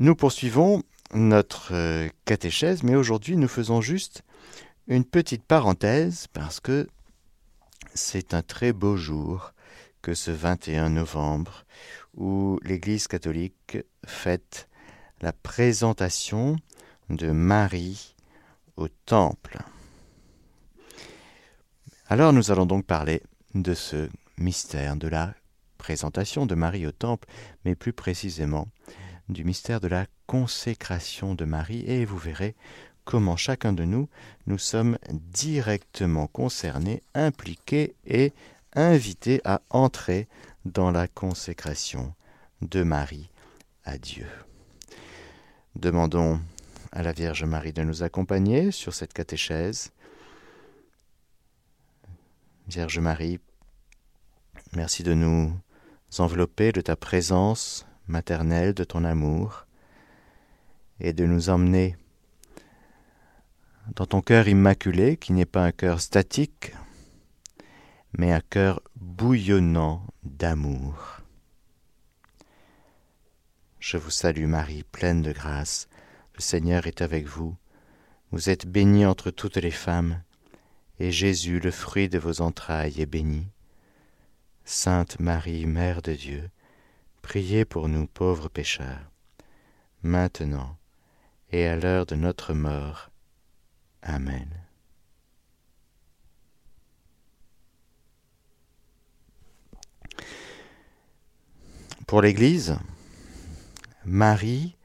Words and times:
Nous 0.00 0.14
poursuivons 0.14 0.84
notre 1.12 1.74
euh, 1.74 2.08
catéchèse, 2.24 2.84
mais 2.84 2.94
aujourd'hui 2.94 3.36
nous 3.36 3.48
faisons 3.48 3.80
juste 3.80 4.22
une 4.86 5.04
petite 5.04 5.42
parenthèse 5.42 6.28
parce 6.32 6.60
que 6.60 6.86
c'est 7.94 8.32
un 8.32 8.42
très 8.42 8.72
beau 8.72 8.96
jour 8.96 9.52
que 10.00 10.14
ce 10.14 10.30
21 10.30 10.90
novembre 10.90 11.64
où 12.16 12.60
l'Église 12.62 13.08
catholique 13.08 13.78
fête 14.06 14.68
la 15.20 15.32
présentation 15.32 16.54
de 17.10 17.32
Marie 17.32 18.14
au 18.76 18.86
Temple. 19.04 19.58
Alors 22.06 22.32
nous 22.32 22.52
allons 22.52 22.66
donc 22.66 22.86
parler 22.86 23.20
de 23.56 23.74
ce 23.74 24.08
mystère 24.36 24.94
de 24.94 25.08
la 25.08 25.34
présentation 25.76 26.46
de 26.46 26.54
Marie 26.54 26.86
au 26.86 26.92
Temple, 26.92 27.26
mais 27.64 27.74
plus 27.74 27.92
précisément 27.92 28.68
du 29.28 29.44
mystère 29.44 29.80
de 29.80 29.88
la 29.88 30.06
consécration 30.26 31.34
de 31.34 31.44
Marie, 31.44 31.84
et 31.86 32.04
vous 32.04 32.18
verrez 32.18 32.54
comment 33.04 33.36
chacun 33.36 33.72
de 33.72 33.84
nous, 33.84 34.08
nous 34.46 34.58
sommes 34.58 34.98
directement 35.10 36.26
concernés, 36.26 37.02
impliqués 37.14 37.94
et 38.06 38.32
invités 38.74 39.40
à 39.44 39.62
entrer 39.70 40.28
dans 40.64 40.90
la 40.90 41.08
consécration 41.08 42.14
de 42.60 42.82
Marie 42.82 43.30
à 43.84 43.98
Dieu. 43.98 44.26
Demandons 45.76 46.40
à 46.92 47.02
la 47.02 47.12
Vierge 47.12 47.44
Marie 47.44 47.72
de 47.72 47.82
nous 47.82 48.02
accompagner 48.02 48.72
sur 48.72 48.94
cette 48.94 49.12
catéchèse. 49.12 49.92
Vierge 52.66 52.98
Marie, 52.98 53.40
merci 54.74 55.02
de 55.02 55.14
nous 55.14 55.52
envelopper 56.18 56.72
de 56.72 56.80
ta 56.80 56.96
présence 56.96 57.86
maternelle, 58.08 58.74
de 58.74 58.84
ton 58.84 59.04
amour, 59.04 59.66
et 61.00 61.12
de 61.12 61.24
nous 61.24 61.50
emmener 61.50 61.96
dans 63.94 64.06
ton 64.06 64.20
cœur 64.20 64.48
immaculé, 64.48 65.16
qui 65.16 65.32
n'est 65.32 65.46
pas 65.46 65.64
un 65.64 65.72
cœur 65.72 66.00
statique, 66.00 66.72
mais 68.16 68.32
un 68.32 68.40
cœur 68.40 68.82
bouillonnant 68.96 70.04
d'amour. 70.22 71.20
Je 73.78 73.96
vous 73.96 74.10
salue 74.10 74.46
Marie, 74.46 74.82
pleine 74.82 75.22
de 75.22 75.32
grâce, 75.32 75.88
le 76.34 76.40
Seigneur 76.40 76.86
est 76.86 77.00
avec 77.00 77.26
vous, 77.26 77.56
vous 78.30 78.50
êtes 78.50 78.66
bénie 78.66 79.06
entre 79.06 79.30
toutes 79.30 79.56
les 79.56 79.70
femmes, 79.70 80.20
et 80.98 81.10
Jésus, 81.10 81.60
le 81.60 81.70
fruit 81.70 82.08
de 82.08 82.18
vos 82.18 82.40
entrailles, 82.40 83.00
est 83.00 83.06
béni. 83.06 83.46
Sainte 84.64 85.18
Marie, 85.20 85.64
Mère 85.64 86.02
de 86.02 86.12
Dieu, 86.12 86.50
priez 87.22 87.64
pour 87.64 87.88
nous 87.88 88.06
pauvres 88.06 88.48
pécheurs, 88.48 89.10
maintenant 90.02 90.76
et 91.50 91.66
à 91.66 91.76
l'heure 91.76 92.06
de 92.06 92.14
notre 92.14 92.54
mort. 92.54 93.10
Amen. 94.02 94.48
Pour 102.06 102.22
l'Église, 102.22 102.78
Marie 104.04 104.76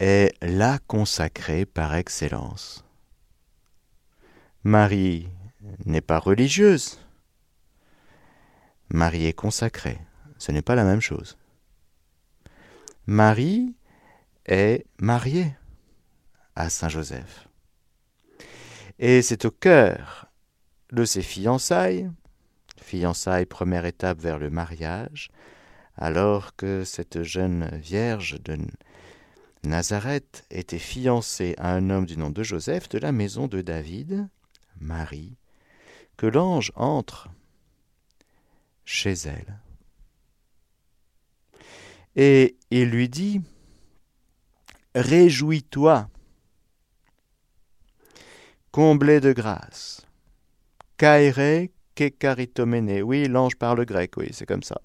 est 0.00 0.34
la 0.42 0.78
consacrée 0.78 1.64
par 1.64 1.94
excellence. 1.94 2.84
Marie 4.64 5.28
n'est 5.84 6.00
pas 6.00 6.18
religieuse. 6.18 6.98
Marie 8.88 9.26
est 9.26 9.32
consacrée. 9.32 9.98
Ce 10.38 10.50
n'est 10.50 10.62
pas 10.62 10.74
la 10.74 10.84
même 10.84 11.00
chose. 11.00 11.36
Marie 13.10 13.74
est 14.46 14.86
mariée 15.00 15.52
à 16.54 16.70
Saint 16.70 16.88
Joseph. 16.88 17.48
Et 19.00 19.20
c'est 19.20 19.44
au 19.44 19.50
cœur 19.50 20.28
de 20.92 21.04
ses 21.04 21.22
fiançailles, 21.22 22.08
fiançailles 22.80 23.46
première 23.46 23.84
étape 23.84 24.20
vers 24.20 24.38
le 24.38 24.48
mariage, 24.48 25.32
alors 25.96 26.54
que 26.54 26.84
cette 26.84 27.24
jeune 27.24 27.68
vierge 27.78 28.40
de 28.44 28.58
Nazareth 29.64 30.46
était 30.48 30.78
fiancée 30.78 31.56
à 31.58 31.74
un 31.74 31.90
homme 31.90 32.06
du 32.06 32.16
nom 32.16 32.30
de 32.30 32.44
Joseph 32.44 32.88
de 32.90 32.98
la 32.98 33.10
maison 33.10 33.48
de 33.48 33.60
David, 33.60 34.28
Marie, 34.78 35.36
que 36.16 36.26
l'ange 36.26 36.70
entre 36.76 37.28
chez 38.84 39.14
elle. 39.14 39.58
Et 42.16 42.56
il 42.70 42.90
lui 42.90 43.08
dit, 43.08 43.40
Réjouis-toi, 44.94 46.08
comblé 48.72 49.20
de 49.20 49.32
grâce. 49.32 50.02
Kaire 50.96 51.68
kekaritomene. 51.94 53.02
Oui, 53.02 53.28
l'ange 53.28 53.56
parle 53.56 53.84
grec, 53.84 54.16
oui, 54.16 54.28
c'est 54.32 54.46
comme 54.46 54.62
ça. 54.62 54.80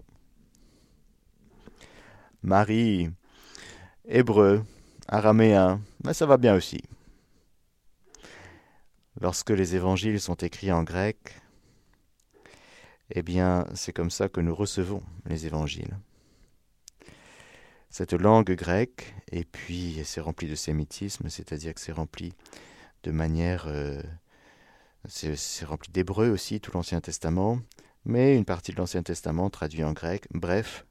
Marie, 2.44 3.10
hébreu, 4.06 4.64
araméen, 5.08 5.82
mais 6.04 6.14
ça 6.14 6.28
va 6.28 6.38
bien 6.38 6.56
aussi. 6.56 6.82
Lorsque 9.20 9.50
les 9.50 9.76
évangiles 9.76 10.20
sont 10.20 10.36
écrits 10.36 10.72
en 10.72 10.84
grec, 10.84 11.42
eh 13.10 13.24
bien, 13.24 13.66
c'est 13.74 13.94
comme 13.94 14.12
ça 14.12 14.30
que 14.30 14.42
nous 14.42 14.54
recevons 14.54 15.02
les 15.26 15.48
évangiles. 15.48 15.98
Cette 17.98 18.12
langue 18.12 18.52
grecque, 18.52 19.16
et 19.32 19.46
puis 19.46 20.02
c'est 20.04 20.20
rempli 20.20 20.50
de 20.50 20.56
sémitisme, 20.56 21.30
c'est-à-dire 21.30 21.74
que 21.74 21.80
c'est 21.80 21.94
rempli 21.94 22.34
de 23.04 23.12
manière... 23.12 23.68
Euh, 23.70 24.04
c'est 25.08 25.64
rempli 25.64 25.94
d'hébreu 25.94 26.28
aussi, 26.28 26.60
tout 26.60 26.72
l'Ancien 26.74 27.00
Testament, 27.00 27.62
mais 28.04 28.36
une 28.36 28.44
partie 28.44 28.74
de 28.74 28.78
l'Ancien 28.80 29.02
Testament 29.02 29.50
traduit 29.50 29.86
en 29.86 29.94
grec. 29.94 30.28
Bref, 30.34 30.86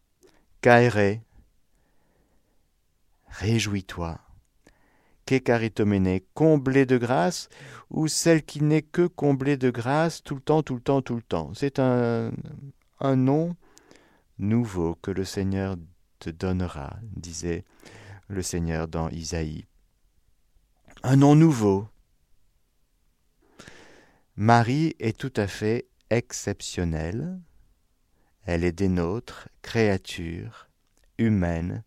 kaere, 0.62 1.20
réjouis-toi. 3.28 4.18
Kekaritomene, 5.26 6.20
comblé 6.32 6.86
de 6.86 6.96
grâce, 6.96 7.50
ou 7.90 8.08
celle 8.08 8.42
qui 8.42 8.62
n'est 8.62 8.80
que 8.80 9.06
comblée 9.06 9.58
de 9.58 9.68
grâce 9.68 10.22
tout 10.22 10.36
le 10.36 10.40
temps, 10.40 10.62
tout 10.62 10.76
le 10.76 10.80
temps, 10.80 11.02
tout 11.02 11.16
le 11.16 11.22
temps? 11.22 11.52
C'est 11.52 11.78
un, 11.80 12.32
un 12.98 13.16
nom 13.16 13.56
nouveau 14.38 14.94
que 15.02 15.10
le 15.10 15.26
Seigneur 15.26 15.76
donnera, 16.30 16.98
disait 17.16 17.64
le 18.28 18.42
Seigneur 18.42 18.88
dans 18.88 19.08
Isaïe. 19.10 19.66
Un 21.02 21.16
nom 21.16 21.34
nouveau. 21.34 21.88
Marie 24.36 24.94
est 24.98 25.16
tout 25.16 25.32
à 25.36 25.46
fait 25.46 25.86
exceptionnelle. 26.10 27.38
Elle 28.44 28.64
est 28.64 28.72
des 28.72 28.88
nôtres, 28.88 29.48
créature, 29.62 30.68
humaine, 31.18 31.84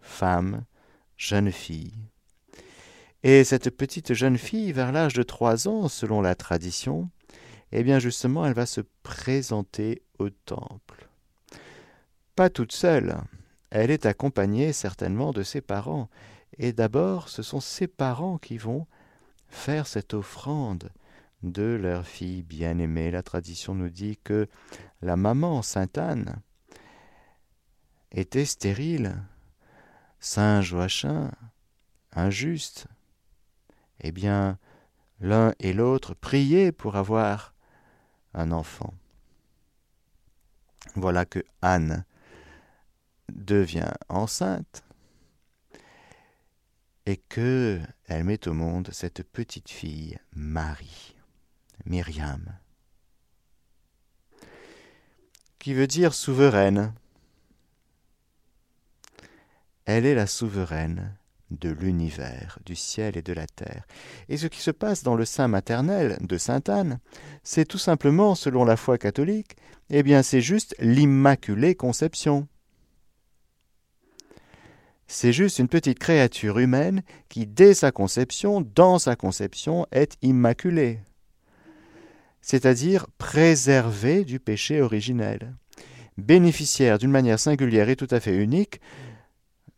femme, 0.00 0.64
jeune 1.16 1.52
fille. 1.52 1.94
Et 3.22 3.44
cette 3.44 3.70
petite 3.70 4.14
jeune 4.14 4.38
fille, 4.38 4.72
vers 4.72 4.92
l'âge 4.92 5.14
de 5.14 5.22
trois 5.22 5.66
ans, 5.66 5.88
selon 5.88 6.20
la 6.20 6.34
tradition, 6.34 7.10
eh 7.72 7.82
bien 7.82 7.98
justement, 7.98 8.46
elle 8.46 8.54
va 8.54 8.66
se 8.66 8.80
présenter 9.02 10.02
au 10.18 10.30
temple. 10.30 11.08
Pas 12.34 12.50
toute 12.50 12.72
seule, 12.72 13.16
elle 13.70 13.90
est 13.90 14.06
accompagnée 14.06 14.72
certainement 14.72 15.32
de 15.32 15.42
ses 15.42 15.60
parents. 15.60 16.08
Et 16.58 16.72
d'abord, 16.72 17.28
ce 17.28 17.42
sont 17.42 17.60
ses 17.60 17.86
parents 17.86 18.38
qui 18.38 18.56
vont 18.56 18.86
faire 19.48 19.86
cette 19.86 20.14
offrande 20.14 20.90
de 21.42 21.78
leur 21.80 22.06
fille 22.06 22.42
bien-aimée. 22.42 23.10
La 23.10 23.22
tradition 23.22 23.74
nous 23.74 23.90
dit 23.90 24.18
que 24.22 24.48
la 25.02 25.16
maman, 25.16 25.62
Sainte 25.62 25.98
Anne, 25.98 26.40
était 28.10 28.44
stérile 28.44 29.22
Saint 30.20 30.62
Joachim, 30.62 31.30
injuste, 32.12 32.88
eh 34.00 34.10
bien, 34.10 34.58
l'un 35.20 35.54
et 35.60 35.72
l'autre 35.72 36.14
priaient 36.14 36.72
pour 36.72 36.96
avoir 36.96 37.54
un 38.34 38.50
enfant. 38.50 38.94
Voilà 40.96 41.24
que 41.24 41.44
Anne 41.62 42.04
devient 43.32 43.92
enceinte 44.08 44.84
et 47.08 47.16
que 47.16 47.80
elle 48.06 48.24
met 48.24 48.46
au 48.48 48.52
monde 48.52 48.90
cette 48.92 49.22
petite 49.22 49.70
fille 49.70 50.18
Marie, 50.34 51.16
Myriam, 51.86 52.58
qui 55.58 55.72
veut 55.72 55.86
dire 55.86 56.12
souveraine. 56.12 56.92
Elle 59.86 60.04
est 60.04 60.14
la 60.14 60.26
souveraine 60.26 61.16
de 61.50 61.70
l'univers, 61.70 62.58
du 62.66 62.76
ciel 62.76 63.16
et 63.16 63.22
de 63.22 63.32
la 63.32 63.46
terre. 63.46 63.86
Et 64.28 64.36
ce 64.36 64.46
qui 64.46 64.60
se 64.60 64.70
passe 64.70 65.02
dans 65.02 65.16
le 65.16 65.24
sein 65.24 65.48
maternel 65.48 66.18
de 66.20 66.36
Sainte 66.36 66.68
Anne, 66.68 67.00
c'est 67.42 67.64
tout 67.64 67.78
simplement, 67.78 68.34
selon 68.34 68.66
la 68.66 68.76
foi 68.76 68.98
catholique, 68.98 69.56
eh 69.88 70.02
bien 70.02 70.22
c'est 70.22 70.42
juste 70.42 70.74
l'Immaculée 70.78 71.74
Conception. 71.74 72.46
C'est 75.10 75.32
juste 75.32 75.58
une 75.58 75.68
petite 75.68 75.98
créature 75.98 76.58
humaine 76.58 77.02
qui, 77.30 77.46
dès 77.46 77.72
sa 77.72 77.90
conception, 77.90 78.60
dans 78.60 78.98
sa 78.98 79.16
conception, 79.16 79.86
est 79.90 80.18
immaculée, 80.20 81.00
c'est-à-dire 82.42 83.06
préservée 83.16 84.26
du 84.26 84.38
péché 84.38 84.82
originel, 84.82 85.56
bénéficiaire 86.18 86.98
d'une 86.98 87.10
manière 87.10 87.40
singulière 87.40 87.88
et 87.88 87.96
tout 87.96 88.08
à 88.10 88.20
fait 88.20 88.36
unique 88.36 88.82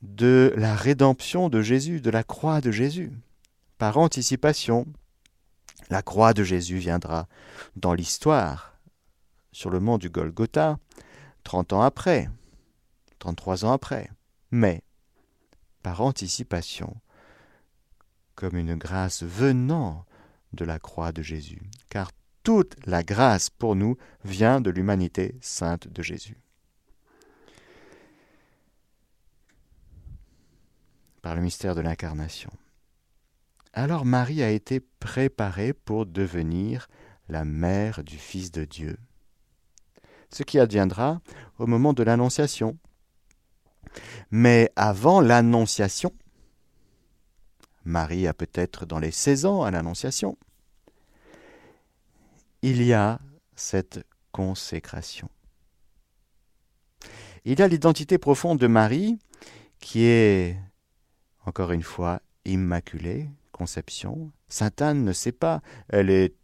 de 0.03 0.53
la 0.56 0.75
rédemption 0.75 1.49
de 1.49 1.62
Jésus, 1.62 2.00
de 2.00 2.11
la 2.11 2.25
croix 2.25 2.61
de 2.61 2.73
Jésus. 2.73 3.12
Par 3.79 3.99
anticipation, 3.99 4.85
la 5.91 6.03
croix 6.03 6.35
de 6.35 6.43
Jésus 6.43 6.79
viendra 6.79 7.29
dans 7.76 7.94
l'histoire, 7.94 8.81
sur 9.53 9.71
le 9.71 9.79
mont 9.79 9.99
du 9.99 10.11
Golgotha, 10.11 10.79
30 11.44 11.73
ans 11.73 11.83
après, 11.83 12.29
33 13.21 13.65
ans 13.65 13.73
après. 13.73 14.11
Mais 14.50 14.83
par 15.82 16.00
anticipation, 16.00 16.97
comme 18.35 18.56
une 18.56 18.77
grâce 18.77 19.23
venant 19.23 20.05
de 20.53 20.65
la 20.65 20.79
croix 20.79 21.12
de 21.12 21.23
Jésus, 21.23 21.62
car 21.88 22.11
toute 22.43 22.75
la 22.87 23.03
grâce 23.03 23.50
pour 23.50 23.77
nous 23.77 23.97
vient 24.25 24.61
de 24.61 24.71
l'humanité 24.71 25.37
sainte 25.41 25.88
de 25.88 26.03
Jésus. 26.03 26.38
Par 31.23 31.35
le 31.35 31.43
mystère 31.43 31.75
de 31.75 31.83
l'incarnation. 31.83 32.50
Alors 33.73 34.05
Marie 34.05 34.43
a 34.43 34.50
été 34.50 34.81
préparée 34.81 35.73
pour 35.73 36.06
devenir 36.06 36.88
la 37.29 37.44
mère 37.44 38.03
du 38.03 38.17
Fils 38.17 38.50
de 38.50 38.65
Dieu. 38.65 38.99
Ce 40.31 40.43
qui 40.43 40.59
adviendra 40.59 41.21
au 41.59 41.67
moment 41.67 41.93
de 41.93 42.03
l'Annonciation, 42.03 42.79
mais 44.31 44.71
avant 44.77 45.21
l'Annonciation, 45.21 46.13
Marie 47.85 48.27
a 48.27 48.35
peut-être 48.35 48.87
dans 48.87 48.99
les 48.99 49.11
16 49.11 49.47
ans 49.47 49.63
à 49.63 49.71
l'Annonciation, 49.71 50.37
il 52.63 52.83
y 52.83 52.93
a 52.93 53.21
cette 53.57 54.05
consécration. 54.33 55.29
Il 57.45 57.59
y 57.59 57.63
a 57.63 57.69
l'identité 57.69 58.19
profonde 58.19 58.59
de 58.59 58.67
Marie 58.67 59.19
qui 59.81 60.05
est, 60.05 60.57
encore 61.47 61.73
une 61.73 61.83
fois, 61.83 62.21
immaculée, 62.45 63.31
conception. 63.53 64.31
Sainte 64.49 64.83
Anne 64.83 65.05
ne 65.05 65.13
sait 65.13 65.33
pas, 65.33 65.63
elle 65.89 66.11
est 66.11 66.35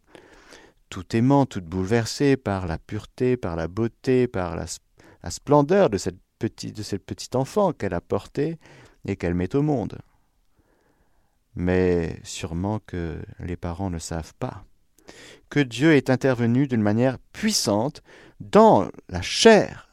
tout 0.89 1.15
aimante, 1.15 1.51
toute 1.51 1.67
bouleversée 1.67 2.37
par 2.37 2.67
la 2.67 2.79
pureté, 2.79 3.37
par 3.37 3.57
la 3.57 3.69
beauté, 3.69 4.27
par 4.27 4.57
la, 4.57 4.65
la 5.23 5.31
splendeur 5.31 5.91
de 5.91 5.99
cette 5.99 6.19
de 6.41 6.83
ce 6.83 6.97
petit 6.97 7.31
enfant 7.35 7.73
qu'elle 7.73 7.95
a 7.95 8.01
porté 8.01 8.59
et 9.07 9.17
qu'elle 9.17 9.35
met 9.35 9.55
au 9.55 9.63
monde. 9.63 9.99
Mais 11.55 12.21
sûrement 12.23 12.81
que 12.81 13.19
les 13.39 13.57
parents 13.57 13.91
ne 13.91 13.99
savent 13.99 14.35
pas 14.39 14.65
que 15.49 15.61
Dieu 15.61 15.95
est 15.95 16.11
intervenu 16.11 16.67
d'une 16.67 16.83
manière 16.83 17.19
puissante 17.33 18.03
dans 18.41 18.89
la 19.09 19.23
chair, 19.23 19.89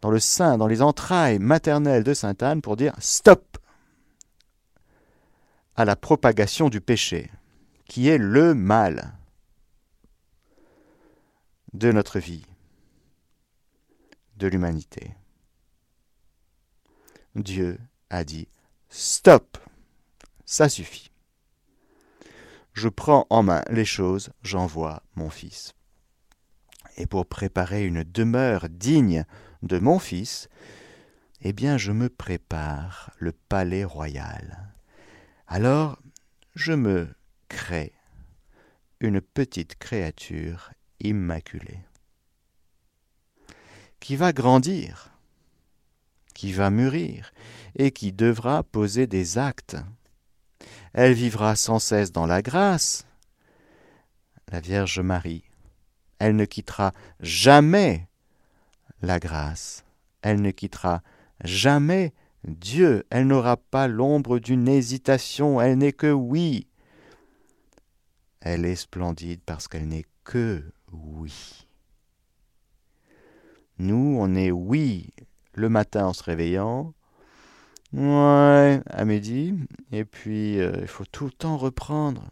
dans 0.00 0.10
le 0.10 0.20
sein, 0.20 0.58
dans 0.58 0.66
les 0.66 0.82
entrailles 0.82 1.38
maternelles 1.38 2.04
de 2.04 2.14
Sainte 2.14 2.42
Anne 2.42 2.62
pour 2.62 2.76
dire 2.76 2.94
stop 2.98 3.58
à 5.76 5.84
la 5.84 5.96
propagation 5.96 6.68
du 6.68 6.80
péché, 6.80 7.30
qui 7.86 8.08
est 8.08 8.18
le 8.18 8.54
mal 8.54 9.14
de 11.72 11.90
notre 11.92 12.18
vie, 12.18 12.44
de 14.36 14.48
l'humanité. 14.48 15.14
Dieu 17.34 17.78
a 18.10 18.24
dit 18.24 18.46
Stop 18.90 19.56
Ça 20.44 20.68
suffit. 20.68 21.10
Je 22.74 22.90
prends 22.90 23.26
en 23.30 23.42
main 23.42 23.62
les 23.70 23.86
choses, 23.86 24.30
j'envoie 24.42 25.02
mon 25.14 25.30
Fils. 25.30 25.72
Et 26.98 27.06
pour 27.06 27.24
préparer 27.24 27.86
une 27.86 28.02
demeure 28.02 28.68
digne 28.68 29.24
de 29.62 29.78
mon 29.78 29.98
Fils, 29.98 30.50
eh 31.40 31.54
bien 31.54 31.78
je 31.78 31.92
me 31.92 32.10
prépare 32.10 33.10
le 33.18 33.32
palais 33.32 33.84
royal. 33.84 34.74
Alors 35.46 35.98
je 36.54 36.74
me 36.74 37.08
crée 37.48 37.94
une 39.00 39.22
petite 39.22 39.76
créature 39.76 40.70
immaculée 41.00 41.80
qui 44.00 44.16
va 44.16 44.34
grandir 44.34 45.11
qui 46.42 46.50
va 46.50 46.70
mûrir 46.70 47.32
et 47.76 47.92
qui 47.92 48.12
devra 48.12 48.64
poser 48.64 49.06
des 49.06 49.38
actes. 49.38 49.76
Elle 50.92 51.12
vivra 51.12 51.54
sans 51.54 51.78
cesse 51.78 52.10
dans 52.10 52.26
la 52.26 52.42
grâce, 52.42 53.06
la 54.50 54.58
Vierge 54.58 54.98
Marie. 54.98 55.44
Elle 56.18 56.34
ne 56.34 56.44
quittera 56.44 56.94
jamais 57.20 58.08
la 59.02 59.20
grâce. 59.20 59.84
Elle 60.22 60.42
ne 60.42 60.50
quittera 60.50 61.04
jamais 61.44 62.12
Dieu. 62.42 63.06
Elle 63.10 63.28
n'aura 63.28 63.56
pas 63.56 63.86
l'ombre 63.86 64.40
d'une 64.40 64.66
hésitation. 64.66 65.60
Elle 65.60 65.78
n'est 65.78 65.92
que 65.92 66.10
oui. 66.10 66.66
Elle 68.40 68.64
est 68.64 68.74
splendide 68.74 69.42
parce 69.46 69.68
qu'elle 69.68 69.86
n'est 69.86 70.06
que 70.24 70.72
oui. 70.90 71.68
Nous, 73.78 74.16
on 74.18 74.34
est 74.34 74.50
oui 74.50 75.12
le 75.54 75.68
matin 75.68 76.06
en 76.06 76.12
se 76.12 76.22
réveillant. 76.22 76.94
Ouais, 77.92 78.80
à 78.86 79.04
midi. 79.04 79.54
Et 79.90 80.04
puis, 80.04 80.60
euh, 80.60 80.78
il 80.80 80.88
faut 80.88 81.04
tout 81.04 81.26
le 81.26 81.32
temps 81.32 81.56
reprendre. 81.56 82.24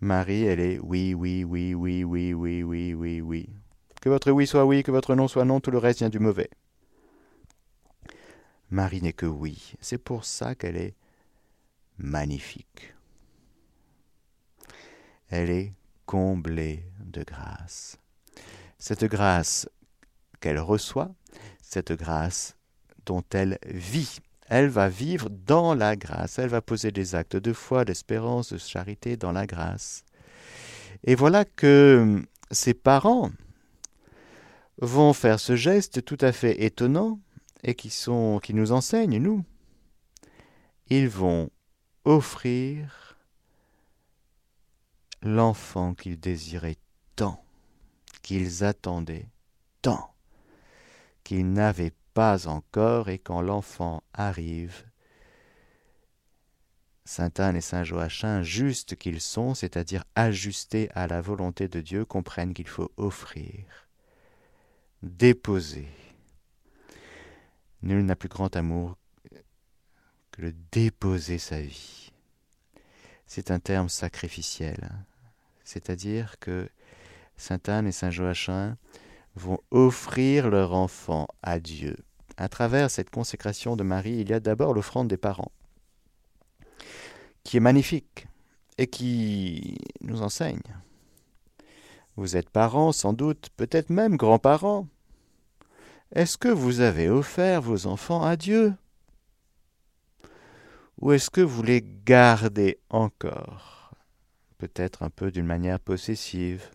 Marie, 0.00 0.44
elle 0.44 0.60
est 0.60 0.78
oui, 0.78 1.14
oui, 1.14 1.44
oui, 1.44 1.74
oui, 1.74 2.04
oui, 2.04 2.32
oui, 2.32 2.62
oui, 2.62 2.94
oui, 2.94 3.20
oui. 3.20 3.48
Que 4.00 4.08
votre 4.08 4.30
oui 4.30 4.46
soit 4.46 4.64
oui, 4.64 4.82
que 4.82 4.90
votre 4.90 5.14
non 5.14 5.28
soit 5.28 5.44
non, 5.44 5.60
tout 5.60 5.70
le 5.70 5.78
reste 5.78 6.00
vient 6.00 6.08
du 6.08 6.20
mauvais. 6.20 6.50
Marie 8.70 9.02
n'est 9.02 9.12
que 9.12 9.26
oui. 9.26 9.74
C'est 9.80 9.98
pour 9.98 10.24
ça 10.24 10.54
qu'elle 10.54 10.76
est 10.76 10.94
magnifique. 11.96 12.94
Elle 15.30 15.50
est 15.50 15.72
comblée 16.06 16.84
de 17.00 17.22
grâce. 17.22 17.98
Cette 18.78 19.04
grâce 19.04 19.68
qu'elle 20.40 20.58
reçoit, 20.58 21.10
cette 21.62 21.92
grâce 21.92 22.56
dont 23.06 23.24
elle 23.32 23.58
vit. 23.66 24.18
Elle 24.48 24.68
va 24.68 24.88
vivre 24.88 25.28
dans 25.28 25.74
la 25.74 25.96
grâce, 25.96 26.38
elle 26.38 26.48
va 26.48 26.62
poser 26.62 26.90
des 26.90 27.14
actes 27.14 27.36
de 27.36 27.52
foi, 27.52 27.84
d'espérance, 27.84 28.52
de 28.52 28.58
charité 28.58 29.16
dans 29.16 29.32
la 29.32 29.46
grâce. 29.46 30.04
Et 31.04 31.14
voilà 31.14 31.44
que 31.44 32.22
ses 32.50 32.74
parents 32.74 33.30
vont 34.80 35.12
faire 35.12 35.38
ce 35.38 35.54
geste 35.54 36.04
tout 36.04 36.18
à 36.20 36.32
fait 36.32 36.64
étonnant 36.64 37.20
et 37.62 37.74
qui, 37.74 37.88
qui 37.88 38.54
nous 38.54 38.72
enseigne, 38.72 39.18
nous. 39.18 39.44
Ils 40.88 41.08
vont 41.08 41.50
offrir 42.04 43.18
l'enfant 45.20 45.94
qu'ils 45.94 46.18
désiraient 46.18 46.78
tant, 47.16 47.44
qu'ils 48.22 48.64
attendaient 48.64 49.28
tant 49.82 50.14
qu'ils 51.28 51.52
n'avaient 51.52 51.92
pas 52.14 52.48
encore, 52.48 53.10
et 53.10 53.18
quand 53.18 53.42
l'enfant 53.42 54.02
arrive, 54.14 54.86
Saint 57.04 57.30
Anne 57.36 57.56
et 57.56 57.60
Saint 57.60 57.84
Joachim, 57.84 58.40
justes 58.42 58.96
qu'ils 58.96 59.20
sont, 59.20 59.52
c'est-à-dire 59.52 60.04
ajustés 60.14 60.88
à 60.94 61.06
la 61.06 61.20
volonté 61.20 61.68
de 61.68 61.82
Dieu, 61.82 62.06
comprennent 62.06 62.54
qu'il 62.54 62.66
faut 62.66 62.90
offrir, 62.96 63.66
déposer. 65.02 65.86
Nul 67.82 68.06
n'a 68.06 68.16
plus 68.16 68.30
grand 68.30 68.56
amour 68.56 68.96
que 70.30 70.40
le 70.40 70.54
déposer 70.72 71.36
sa 71.36 71.60
vie. 71.60 72.10
C'est 73.26 73.50
un 73.50 73.58
terme 73.58 73.90
sacrificiel, 73.90 74.88
c'est-à-dire 75.62 76.38
que 76.38 76.70
Saint 77.36 77.60
Anne 77.66 77.86
et 77.86 77.92
Saint 77.92 78.10
Joachim 78.10 78.78
vont 79.38 79.60
offrir 79.70 80.50
leur 80.50 80.74
enfant 80.74 81.28
à 81.42 81.60
Dieu. 81.60 81.96
À 82.36 82.48
travers 82.48 82.90
cette 82.90 83.10
consécration 83.10 83.76
de 83.76 83.82
Marie, 83.82 84.18
il 84.18 84.28
y 84.28 84.34
a 84.34 84.40
d'abord 84.40 84.74
l'offrande 84.74 85.08
des 85.08 85.16
parents, 85.16 85.52
qui 87.44 87.56
est 87.56 87.60
magnifique 87.60 88.28
et 88.76 88.86
qui 88.86 89.78
nous 90.02 90.22
enseigne. 90.22 90.60
Vous 92.16 92.36
êtes 92.36 92.50
parents, 92.50 92.92
sans 92.92 93.12
doute, 93.12 93.48
peut-être 93.56 93.90
même 93.90 94.16
grands-parents. 94.16 94.86
Est-ce 96.12 96.36
que 96.36 96.48
vous 96.48 96.80
avez 96.80 97.08
offert 97.08 97.62
vos 97.62 97.86
enfants 97.86 98.24
à 98.24 98.36
Dieu? 98.36 98.74
Ou 101.00 101.12
est-ce 101.12 101.30
que 101.30 101.40
vous 101.40 101.62
les 101.62 101.84
gardez 102.04 102.78
encore? 102.90 103.94
Peut-être 104.58 105.04
un 105.04 105.10
peu 105.10 105.30
d'une 105.30 105.46
manière 105.46 105.78
possessive 105.78 106.70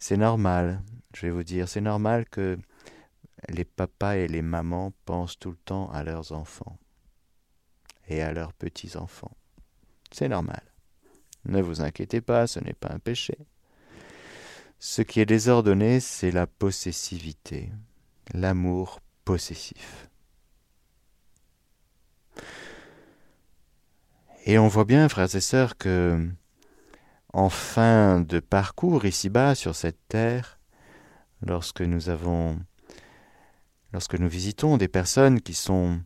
c'est 0.00 0.16
normal, 0.16 0.82
je 1.14 1.26
vais 1.26 1.30
vous 1.30 1.44
dire, 1.44 1.68
c'est 1.68 1.82
normal 1.82 2.24
que 2.28 2.58
les 3.48 3.64
papas 3.64 4.16
et 4.16 4.28
les 4.28 4.42
mamans 4.42 4.92
pensent 5.04 5.38
tout 5.38 5.50
le 5.50 5.56
temps 5.56 5.90
à 5.90 6.02
leurs 6.02 6.32
enfants 6.32 6.78
et 8.08 8.22
à 8.22 8.32
leurs 8.32 8.54
petits-enfants. 8.54 9.36
C'est 10.10 10.28
normal. 10.28 10.62
Ne 11.44 11.60
vous 11.60 11.82
inquiétez 11.82 12.20
pas, 12.22 12.46
ce 12.46 12.60
n'est 12.60 12.72
pas 12.72 12.92
un 12.92 12.98
péché. 12.98 13.36
Ce 14.78 15.02
qui 15.02 15.20
est 15.20 15.26
désordonné, 15.26 16.00
c'est 16.00 16.30
la 16.30 16.46
possessivité, 16.46 17.70
l'amour 18.32 19.00
possessif. 19.26 20.08
Et 24.46 24.58
on 24.58 24.68
voit 24.68 24.86
bien, 24.86 25.08
frères 25.10 25.34
et 25.34 25.40
sœurs, 25.40 25.76
que 25.76 26.26
en 27.32 27.48
fin 27.48 28.20
de 28.20 28.40
parcours 28.40 29.04
ici-bas 29.04 29.54
sur 29.54 29.76
cette 29.76 30.08
terre, 30.08 30.58
lorsque 31.42 31.80
nous 31.80 32.08
avons 32.08 32.58
lorsque 33.92 34.14
nous 34.14 34.28
visitons 34.28 34.76
des 34.76 34.88
personnes 34.88 35.40
qui 35.40 35.54
sont 35.54 36.00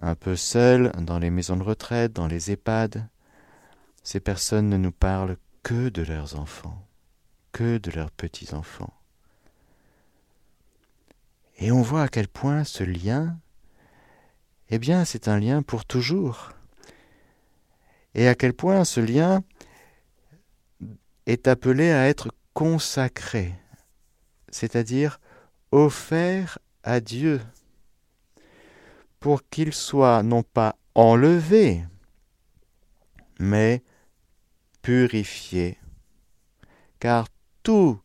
un 0.00 0.14
peu 0.14 0.36
seules 0.36 0.92
dans 0.98 1.18
les 1.18 1.30
maisons 1.30 1.56
de 1.56 1.62
retraite, 1.62 2.12
dans 2.12 2.26
les 2.26 2.50
EHPAD, 2.50 3.08
ces 4.02 4.20
personnes 4.20 4.68
ne 4.68 4.78
nous 4.78 4.92
parlent 4.92 5.36
que 5.62 5.90
de 5.90 6.02
leurs 6.02 6.38
enfants, 6.38 6.86
que 7.52 7.78
de 7.78 7.90
leurs 7.90 8.10
petits-enfants. 8.10 8.94
Et 11.58 11.70
on 11.70 11.82
voit 11.82 12.04
à 12.04 12.08
quel 12.08 12.28
point 12.28 12.64
ce 12.64 12.82
lien, 12.82 13.36
eh 14.70 14.78
bien, 14.78 15.04
c'est 15.04 15.28
un 15.28 15.38
lien 15.38 15.62
pour 15.62 15.84
toujours. 15.84 16.52
Et 18.14 18.26
à 18.26 18.34
quel 18.34 18.54
point 18.54 18.84
ce 18.84 19.00
lien 19.00 19.42
est 21.30 21.46
appelé 21.46 21.92
à 21.92 22.08
être 22.08 22.32
consacré, 22.54 23.54
c'est-à-dire 24.50 25.20
offert 25.70 26.58
à 26.82 27.00
Dieu, 27.00 27.40
pour 29.20 29.48
qu'il 29.48 29.72
soit 29.72 30.24
non 30.24 30.42
pas 30.42 30.74
enlevé, 30.96 31.84
mais 33.38 33.84
purifié. 34.82 35.78
Car 36.98 37.28
tout, 37.62 38.00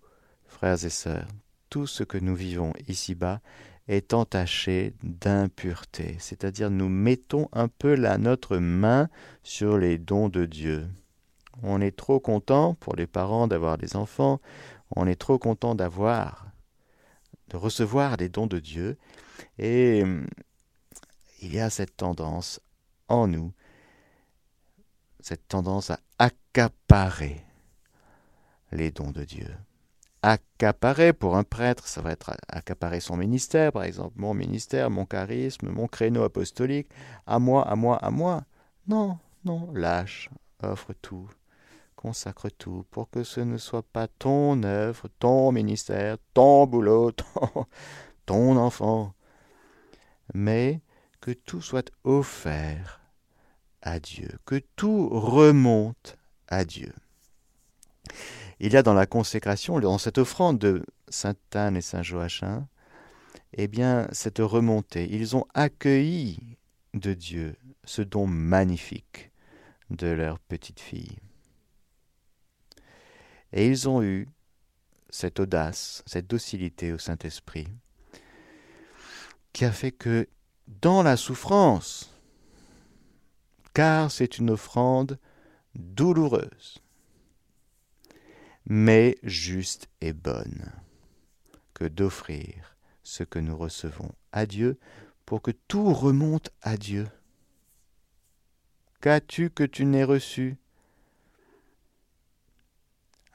frères 0.46 0.86
et 0.86 0.90
sœurs, 0.90 1.28
tout 1.72 1.88
ce 1.88 2.04
que 2.04 2.20
nous 2.20 2.36
vivons 2.36 2.74
ici-bas 2.88 3.42
est 3.88 4.14
entaché 4.14 4.94
d'impureté, 5.02 6.16
c'est-à-dire 6.20 6.70
nous 6.70 6.90
mettons 6.90 7.50
un 7.54 7.70
peu 7.70 7.96
la 7.96 8.20
notre 8.20 8.58
main 8.58 9.10
sur 9.42 9.80
les 9.80 9.98
dons 9.98 10.30
de 10.30 10.46
Dieu. 10.46 10.88
On 11.64 11.82
est 11.82 11.96
trop 11.96 12.20
content 12.20 12.76
pour 12.76 12.96
les 12.96 13.08
parents 13.08 13.48
d'avoir 13.48 13.78
des 13.78 13.96
enfants, 13.96 14.40
on 14.96 15.08
est 15.08 15.20
trop 15.20 15.40
content 15.40 15.76
d'avoir, 15.76 16.48
de 17.50 17.58
recevoir 17.58 18.18
des 18.18 18.30
dons 18.30 18.48
de 18.48 18.60
Dieu, 18.60 18.98
et 19.58 20.04
il 21.42 21.54
y 21.54 21.60
a 21.60 21.70
cette 21.70 21.98
tendance 21.98 22.60
en 23.08 23.28
nous, 23.28 23.54
cette 25.20 25.48
tendance 25.48 25.90
à 25.90 26.00
accaparer 26.20 27.44
les 28.72 28.92
dons 28.92 29.12
de 29.12 29.24
Dieu. 29.24 29.56
Accaparer 30.22 31.14
pour 31.14 31.38
un 31.38 31.44
prêtre, 31.44 31.88
ça 31.88 32.02
va 32.02 32.12
être 32.12 32.36
accaparer 32.48 33.00
son 33.00 33.16
ministère, 33.16 33.72
par 33.72 33.84
exemple, 33.84 34.14
mon 34.16 34.34
ministère, 34.34 34.90
mon 34.90 35.06
charisme, 35.06 35.70
mon 35.70 35.88
créneau 35.88 36.24
apostolique, 36.24 36.90
à 37.28 37.38
moi, 37.38 37.68
à 37.68 37.76
moi, 37.76 37.98
à 37.98 38.10
moi. 38.10 38.44
Non, 38.88 39.20
non, 39.44 39.72
lâche, 39.74 40.30
offre 40.64 40.94
tout, 41.02 41.30
consacre 42.06 42.50
tout, 42.50 42.86
pour 42.92 43.10
que 43.10 43.24
ce 43.24 43.40
ne 43.40 43.58
soit 43.58 43.82
pas 43.82 44.08
ton 44.08 44.62
œuvre, 44.62 45.08
ton 45.18 45.52
ministère, 45.52 46.18
ton 46.36 46.68
boulot, 46.68 47.12
ton, 47.14 47.66
ton 48.28 48.58
enfant, 48.58 49.16
mais 50.36 50.82
que 51.20 51.32
tout 51.32 51.62
soit 51.62 51.92
offert 52.04 53.02
à 53.82 54.00
Dieu, 54.00 54.30
que 54.46 54.62
tout 54.76 55.10
remonte 55.10 56.16
à 56.48 56.64
Dieu. 56.64 56.94
Il 58.60 58.72
y 58.72 58.78
a 58.78 58.84
dans 58.84 58.94
la 58.94 59.08
consécration, 59.08 59.80
dans 59.80 59.98
cette 59.98 60.20
offrande 60.20 60.60
de 60.60 60.86
Sainte 61.08 61.56
Anne 61.56 61.76
et 61.76 61.82
Saint 61.82 62.04
Joachim, 62.04 62.68
eh 63.54 63.68
bien, 63.68 64.08
cette 64.12 64.38
remontée. 64.38 65.08
Ils 65.12 65.36
ont 65.36 65.46
accueilli 65.56 66.60
de 66.94 67.16
Dieu 67.16 67.56
ce 67.84 68.04
don 68.04 68.28
magnifique 68.28 69.32
de 69.90 70.08
leur 70.08 70.38
petite 70.38 70.80
fille. 70.80 71.18
Et 73.56 73.68
ils 73.68 73.88
ont 73.88 74.04
eu 74.04 74.28
cette 75.10 75.40
audace, 75.40 76.04
cette 76.06 76.28
docilité 76.28 76.92
au 76.92 76.98
Saint-Esprit, 76.98 77.70
qui 79.54 79.64
a 79.64 79.72
fait 79.72 79.94
que 79.94 80.28
dans 80.68 81.02
la 81.02 81.16
souffrance, 81.16 82.14
car 83.74 84.12
c'est 84.12 84.40
une 84.40 84.50
offrande 84.50 85.18
douloureuse, 85.74 86.80
mais 88.66 89.18
juste 89.24 89.88
et 90.02 90.12
bonne, 90.12 90.74
que 91.74 91.86
d'offrir 91.86 92.76
ce 93.04 93.24
que 93.24 93.40
nous 93.40 93.58
recevons 93.58 94.12
à 94.34 94.46
Dieu 94.46 94.78
pour 95.26 95.42
que 95.42 95.52
tout 95.52 95.94
remonte 95.94 96.50
à 96.62 96.76
Dieu. 96.76 97.08
Qu'as-tu 99.00 99.50
que 99.50 99.64
tu 99.64 99.86
n'aies 99.86 100.04
reçu 100.04 100.58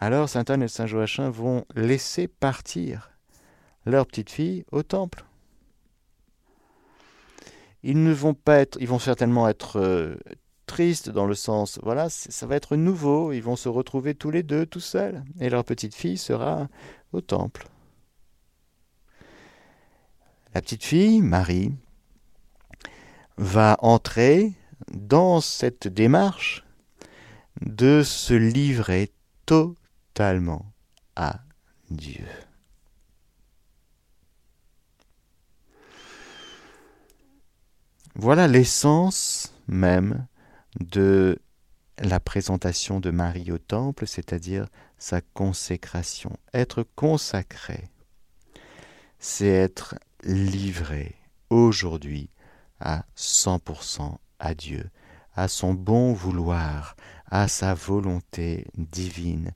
Alors 0.02 0.30
Saint 0.30 0.45
Anne 0.49 0.62
et 0.62 0.69
Saint 0.69 0.87
Joachim 0.87 1.28
vont 1.28 1.66
laisser 1.75 2.26
partir 2.26 3.11
leur 3.85 4.07
petite 4.07 4.30
fille 4.30 4.64
au 4.73 4.83
temple. 4.83 5.26
Ils 7.83 8.02
ne 8.02 8.12
vont 8.12 8.33
pas 8.33 8.61
être, 8.61 8.78
ils 8.80 8.88
vont 8.88 8.99
certainement 8.99 9.47
être 9.47 9.78
euh, 9.78 10.16
tristes 10.64 11.11
dans 11.11 11.26
le 11.26 11.35
sens, 11.35 11.78
voilà, 11.83 12.09
ça 12.09 12.47
va 12.47 12.57
être 12.57 12.76
nouveau, 12.76 13.33
ils 13.33 13.42
vont 13.42 13.57
se 13.57 13.69
retrouver 13.69 14.14
tous 14.14 14.30
les 14.30 14.42
deux 14.42 14.64
tout 14.64 14.80
seuls, 14.80 15.23
et 15.38 15.50
leur 15.50 15.64
petite 15.64 15.95
fille 15.95 16.16
sera 16.16 16.69
au 17.12 17.21
temple. 17.21 17.66
La 20.54 20.62
petite 20.62 20.85
fille, 20.85 21.21
Marie, 21.21 21.73
va 23.37 23.76
entrer 23.80 24.52
dans 24.92 25.40
cette 25.40 25.88
démarche 25.88 26.64
de 27.61 28.02
se 28.02 28.35
livrer 28.35 29.12
à 31.17 31.41
Dieu. 31.91 32.27
Voilà 38.15 38.47
l'essence 38.49 39.55
même 39.67 40.27
de 40.79 41.39
la 41.99 42.21
présentation 42.21 43.00
de 43.00 43.11
Marie 43.11 43.50
au 43.50 43.59
temple, 43.59 44.07
c'est-à-dire 44.07 44.67
sa 44.99 45.21
consécration. 45.21 46.37
Être 46.53 46.83
consacré, 46.97 47.89
c'est 49.19 49.47
être 49.47 49.95
livré 50.23 51.17
aujourd'hui 51.49 52.29
à 52.79 53.05
100% 53.17 54.19
à 54.39 54.55
Dieu, 54.55 54.91
à 55.35 55.49
son 55.49 55.73
bon 55.73 56.12
vouloir, 56.12 56.97
à 57.31 57.49
sa 57.49 57.75
volonté 57.75 58.67
divine, 58.77 59.53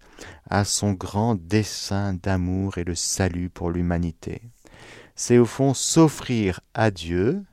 à 0.49 0.65
son 0.65 0.93
grand 0.93 1.35
dessein 1.35 2.15
d'amour 2.15 2.79
et 2.79 2.85
de 2.85 2.95
salut 2.95 3.51
pour 3.51 3.71
l'humanité. 3.71 4.43
C'est 5.17 5.39
au 5.39 5.47
fond 5.47 5.75
s'offrir 5.75 6.61
à 6.73 6.91
Dieu, 6.91 7.45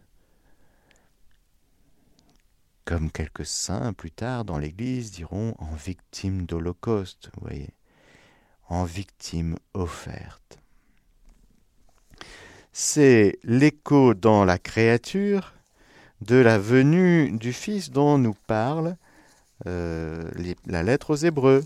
comme 2.86 3.12
quelques 3.12 3.46
saints 3.46 3.94
plus 3.94 4.12
tard 4.12 4.46
dans 4.46 4.58
l'Église 4.58 5.12
diront 5.12 5.56
en 5.60 5.74
victime 5.75 6.46
d'Holocauste, 6.46 7.30
vous 7.36 7.48
voyez, 7.48 7.70
en 8.68 8.86
victime 8.86 9.58
offerte. 9.74 10.60
C'est 12.74 13.38
l'écho 13.44 14.13
dans 14.13 14.46
la 14.46 14.58
créature 14.58 15.54
de 16.22 16.36
la 16.36 16.58
venue 16.58 17.32
du 17.32 17.54
Fils 17.54 17.92
dont 17.92 18.18
nous 18.18 18.36
parle 18.48 18.96
euh, 19.68 20.30
la 20.65 20.84
lettre 20.84 21.12
aux 21.12 21.15
Hébreux. 21.15 21.63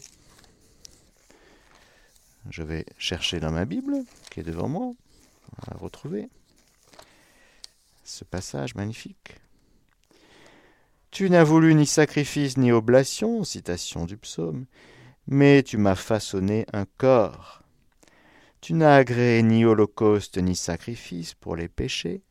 Je 2.49 2.63
vais 2.63 2.85
chercher 2.97 3.39
dans 3.39 3.51
ma 3.51 3.65
Bible, 3.65 4.03
qui 4.29 4.39
est 4.39 4.43
devant 4.43 4.67
moi, 4.67 4.85
on 4.85 5.71
va 5.71 5.77
retrouver 5.77 6.29
ce 8.03 8.23
passage 8.23 8.75
magnifique. 8.75 9.35
Tu 11.11 11.29
n'as 11.29 11.43
voulu 11.43 11.73
ni 11.75 11.85
sacrifice 11.85 12.57
ni 12.57 12.71
oblation, 12.71 13.43
citation 13.43 14.05
du 14.05 14.17
psaume, 14.17 14.65
mais 15.27 15.63
tu 15.63 15.77
m'as 15.77 15.95
façonné 15.95 16.65
un 16.73 16.85
corps. 16.97 17.63
Tu 18.61 18.73
n'as 18.73 18.95
agréé 18.95 19.41
ni 19.41 19.65
holocauste 19.65 20.37
ni 20.37 20.55
sacrifice 20.55 21.33
pour 21.33 21.55
les 21.55 21.69
péchés. 21.69 22.21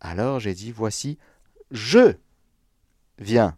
Alors 0.00 0.40
j'ai 0.40 0.54
dit, 0.54 0.72
voici, 0.72 1.18
je 1.70 2.14
viens. 3.18 3.56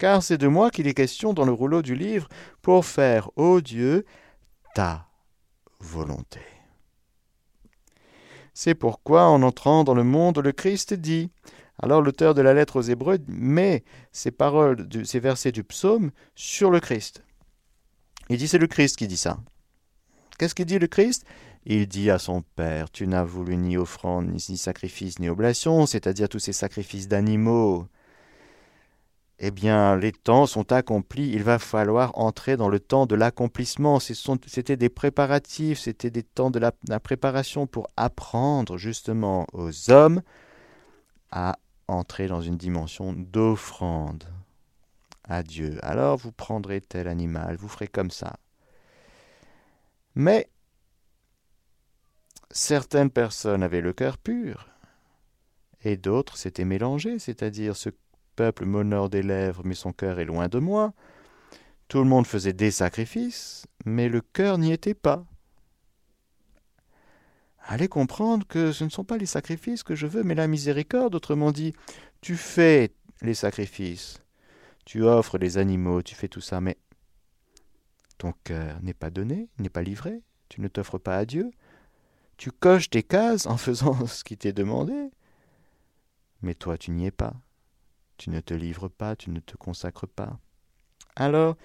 Car 0.00 0.22
c'est 0.22 0.38
de 0.38 0.48
moi 0.48 0.70
qu'il 0.70 0.86
est 0.86 0.94
question 0.94 1.34
dans 1.34 1.44
le 1.44 1.52
rouleau 1.52 1.82
du 1.82 1.94
livre 1.94 2.26
pour 2.62 2.86
faire, 2.86 3.28
ô 3.36 3.60
Dieu, 3.60 4.06
ta 4.74 5.06
volonté. 5.78 6.40
C'est 8.54 8.74
pourquoi, 8.74 9.28
en 9.28 9.42
entrant 9.42 9.84
dans 9.84 9.92
le 9.92 10.02
monde, 10.02 10.38
le 10.38 10.52
Christ 10.52 10.94
dit. 10.94 11.30
Alors 11.82 12.00
l'auteur 12.00 12.32
de 12.32 12.40
la 12.40 12.54
lettre 12.54 12.76
aux 12.76 12.82
Hébreux 12.82 13.18
met 13.28 13.84
ces 14.10 14.30
paroles, 14.30 14.88
ces 15.04 15.20
versets 15.20 15.52
du 15.52 15.64
psaume 15.64 16.12
sur 16.34 16.70
le 16.70 16.80
Christ. 16.80 17.22
Il 18.30 18.38
dit 18.38 18.48
c'est 18.48 18.56
le 18.56 18.68
Christ 18.68 18.96
qui 18.96 19.06
dit 19.06 19.18
ça. 19.18 19.38
Qu'est-ce 20.38 20.54
qu'il 20.54 20.64
dit 20.64 20.78
le 20.78 20.86
Christ? 20.86 21.26
Il 21.66 21.86
dit 21.86 22.10
à 22.10 22.18
son 22.18 22.40
Père, 22.56 22.90
tu 22.90 23.06
n'as 23.06 23.24
voulu 23.24 23.58
ni 23.58 23.76
offrande, 23.76 24.30
ni 24.30 24.56
sacrifice, 24.56 25.18
ni 25.18 25.28
oblation, 25.28 25.84
c'est-à-dire 25.84 26.30
tous 26.30 26.38
ces 26.38 26.54
sacrifices 26.54 27.06
d'animaux. 27.06 27.86
Eh 29.42 29.50
bien, 29.50 29.96
les 29.96 30.12
temps 30.12 30.44
sont 30.44 30.70
accomplis, 30.70 31.30
il 31.30 31.42
va 31.42 31.58
falloir 31.58 32.16
entrer 32.18 32.58
dans 32.58 32.68
le 32.68 32.78
temps 32.78 33.06
de 33.06 33.14
l'accomplissement. 33.14 33.98
C'était 33.98 34.76
des 34.76 34.90
préparatifs, 34.90 35.78
c'était 35.78 36.10
des 36.10 36.22
temps 36.22 36.50
de 36.50 36.58
la 36.58 37.00
préparation 37.00 37.66
pour 37.66 37.88
apprendre 37.96 38.76
justement 38.76 39.46
aux 39.54 39.90
hommes 39.90 40.20
à 41.30 41.58
entrer 41.88 42.26
dans 42.26 42.42
une 42.42 42.58
dimension 42.58 43.14
d'offrande 43.14 44.24
à 45.24 45.42
Dieu. 45.42 45.78
Alors 45.82 46.18
vous 46.18 46.32
prendrez 46.32 46.82
tel 46.82 47.08
animal, 47.08 47.56
vous 47.56 47.68
ferez 47.68 47.88
comme 47.88 48.10
ça. 48.10 48.36
Mais 50.14 50.50
certaines 52.50 53.10
personnes 53.10 53.62
avaient 53.62 53.80
le 53.80 53.94
cœur 53.94 54.18
pur 54.18 54.68
et 55.82 55.96
d'autres 55.96 56.36
s'étaient 56.36 56.66
mélangées, 56.66 57.18
c'est-à-dire 57.18 57.74
ce 57.74 57.88
peuple 58.40 58.64
m'honore 58.64 59.10
des 59.10 59.22
lèvres, 59.22 59.60
mais 59.66 59.74
son 59.74 59.92
cœur 59.92 60.18
est 60.18 60.24
loin 60.24 60.48
de 60.48 60.58
moi. 60.58 60.94
Tout 61.88 61.98
le 61.98 62.06
monde 62.06 62.26
faisait 62.26 62.54
des 62.54 62.70
sacrifices, 62.70 63.66
mais 63.84 64.08
le 64.08 64.22
cœur 64.22 64.56
n'y 64.56 64.72
était 64.72 64.94
pas. 64.94 65.26
Allez 67.66 67.86
comprendre 67.86 68.46
que 68.46 68.72
ce 68.72 68.82
ne 68.84 68.88
sont 68.88 69.04
pas 69.04 69.18
les 69.18 69.26
sacrifices 69.26 69.82
que 69.82 69.94
je 69.94 70.06
veux, 70.06 70.22
mais 70.22 70.34
la 70.34 70.46
miséricorde. 70.46 71.14
Autrement 71.14 71.52
dit, 71.52 71.74
tu 72.22 72.34
fais 72.34 72.94
les 73.20 73.34
sacrifices, 73.34 74.22
tu 74.86 75.04
offres 75.04 75.36
les 75.36 75.58
animaux, 75.58 76.00
tu 76.00 76.14
fais 76.14 76.28
tout 76.28 76.40
ça, 76.40 76.62
mais 76.62 76.78
ton 78.16 78.32
cœur 78.42 78.80
n'est 78.80 78.94
pas 78.94 79.10
donné, 79.10 79.50
n'est 79.58 79.68
pas 79.68 79.82
livré, 79.82 80.22
tu 80.48 80.62
ne 80.62 80.68
t'offres 80.68 80.96
pas 80.96 81.18
à 81.18 81.26
Dieu. 81.26 81.50
Tu 82.38 82.50
coches 82.50 82.88
tes 82.88 83.02
cases 83.02 83.44
en 83.44 83.56
faisant 83.66 84.06
ce 84.06 84.24
qui 84.24 84.38
t'est 84.38 84.54
demandé, 84.54 85.10
mais 86.40 86.54
toi 86.54 86.78
tu 86.78 86.90
n'y 86.90 87.04
es 87.04 87.10
pas. 87.10 87.34
Tu 88.20 88.28
ne 88.28 88.40
te 88.40 88.52
livres 88.52 88.88
pas, 88.88 89.16
tu 89.16 89.30
ne 89.30 89.40
te 89.40 89.56
consacres 89.56 90.06
pas. 90.06 90.38
Alors, 91.16 91.56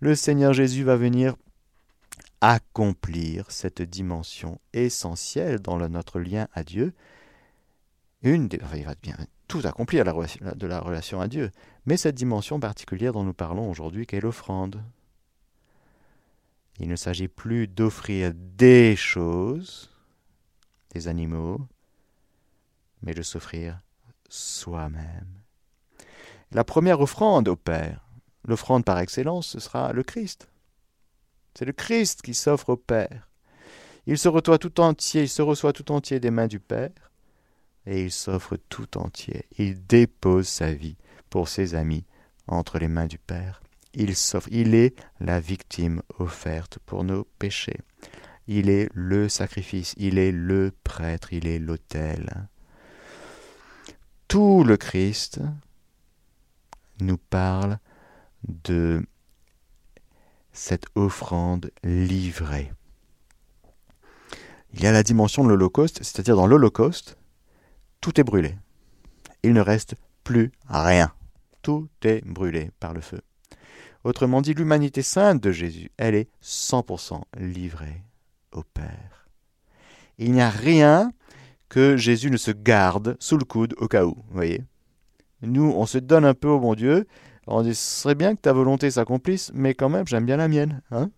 le 0.00 0.14
Seigneur 0.14 0.52
Jésus 0.52 0.84
va 0.84 0.96
venir 0.96 1.34
accomplir 2.42 3.50
cette 3.50 3.80
dimension 3.80 4.60
essentielle 4.74 5.60
dans 5.60 5.78
notre 5.88 6.20
lien 6.20 6.46
à 6.52 6.62
Dieu. 6.62 6.92
Une 8.20 8.48
des, 8.48 8.60
il 8.76 8.84
va 8.84 8.94
bien 8.96 9.16
tout 9.48 9.62
accomplir 9.64 10.04
de 10.04 10.66
la 10.66 10.80
relation 10.80 11.22
à 11.22 11.26
Dieu, 11.26 11.50
mais 11.86 11.96
cette 11.96 12.16
dimension 12.16 12.60
particulière 12.60 13.14
dont 13.14 13.24
nous 13.24 13.32
parlons 13.32 13.70
aujourd'hui, 13.70 14.06
qu'est 14.06 14.20
l'offrande. 14.20 14.84
Il 16.80 16.88
ne 16.88 16.96
s'agit 16.96 17.28
plus 17.28 17.66
d'offrir 17.66 18.34
des 18.34 18.94
choses, 18.94 19.90
des 20.90 21.08
animaux, 21.08 21.66
mais 23.00 23.14
de 23.14 23.22
s'offrir 23.22 23.80
soi-même. 24.28 25.43
La 26.54 26.62
première 26.62 27.00
offrande 27.00 27.48
au 27.48 27.56
Père, 27.56 28.08
l'offrande 28.46 28.84
par 28.84 29.00
excellence, 29.00 29.48
ce 29.48 29.58
sera 29.58 29.92
le 29.92 30.04
Christ. 30.04 30.48
C'est 31.52 31.64
le 31.64 31.72
Christ 31.72 32.22
qui 32.22 32.32
s'offre 32.32 32.68
au 32.68 32.76
Père. 32.76 33.28
Il 34.06 34.18
se 34.18 34.28
reçoit 34.28 34.58
tout 34.58 34.80
entier, 34.80 35.22
il 35.22 35.28
se 35.28 35.42
reçoit 35.42 35.72
tout 35.72 35.90
entier 35.90 36.20
des 36.20 36.30
mains 36.30 36.46
du 36.46 36.60
Père, 36.60 37.10
et 37.86 38.04
il 38.04 38.12
s'offre 38.12 38.56
tout 38.68 38.96
entier. 38.96 39.46
Il 39.58 39.84
dépose 39.84 40.46
sa 40.46 40.72
vie 40.72 40.96
pour 41.28 41.48
ses 41.48 41.74
amis 41.74 42.04
entre 42.46 42.78
les 42.78 42.86
mains 42.88 43.08
du 43.08 43.18
Père. 43.18 43.60
Il 43.92 44.14
s'offre, 44.14 44.48
il 44.52 44.76
est 44.76 44.94
la 45.18 45.40
victime 45.40 46.02
offerte 46.20 46.78
pour 46.86 47.02
nos 47.02 47.24
péchés. 47.40 47.80
Il 48.46 48.70
est 48.70 48.88
le 48.94 49.28
sacrifice, 49.28 49.94
il 49.96 50.18
est 50.18 50.30
le 50.30 50.72
prêtre, 50.84 51.32
il 51.32 51.48
est 51.48 51.58
l'autel. 51.58 52.46
Tout 54.28 54.62
le 54.62 54.76
Christ 54.76 55.40
nous 57.00 57.18
parle 57.18 57.78
de 58.46 59.04
cette 60.52 60.86
offrande 60.94 61.70
livrée. 61.82 62.72
Il 64.72 64.82
y 64.82 64.86
a 64.86 64.92
la 64.92 65.02
dimension 65.02 65.44
de 65.44 65.48
l'Holocauste, 65.48 65.98
c'est-à-dire 66.02 66.36
dans 66.36 66.46
l'Holocauste, 66.46 67.16
tout 68.00 68.20
est 68.20 68.24
brûlé. 68.24 68.56
Il 69.42 69.52
ne 69.52 69.60
reste 69.60 69.94
plus 70.24 70.52
rien. 70.68 71.12
Tout 71.62 71.88
est 72.02 72.24
brûlé 72.24 72.70
par 72.80 72.92
le 72.92 73.00
feu. 73.00 73.20
Autrement 74.04 74.42
dit, 74.42 74.52
l'humanité 74.52 75.02
sainte 75.02 75.42
de 75.42 75.52
Jésus, 75.52 75.90
elle 75.96 76.14
est 76.14 76.28
100% 76.42 77.22
livrée 77.38 78.02
au 78.52 78.62
Père. 78.62 79.28
Il 80.18 80.32
n'y 80.32 80.42
a 80.42 80.50
rien 80.50 81.12
que 81.68 81.96
Jésus 81.96 82.30
ne 82.30 82.36
se 82.36 82.50
garde 82.50 83.16
sous 83.18 83.38
le 83.38 83.44
coude 83.44 83.74
au 83.78 83.88
cas 83.88 84.04
où, 84.04 84.16
voyez. 84.30 84.62
Nous, 85.46 85.72
on 85.76 85.86
se 85.86 85.98
donne 85.98 86.24
un 86.24 86.34
peu 86.34 86.48
au 86.48 86.58
bon 86.58 86.74
Dieu, 86.74 87.06
on 87.46 87.62
dit, 87.62 87.74
ce 87.74 88.02
serait 88.02 88.14
bien 88.14 88.34
que 88.34 88.40
ta 88.40 88.52
volonté 88.52 88.90
s'accomplisse, 88.90 89.50
mais 89.54 89.74
quand 89.74 89.88
même, 89.88 90.06
j'aime 90.06 90.26
bien 90.26 90.36
la 90.36 90.48
mienne. 90.48 90.82
Hein 90.90 91.10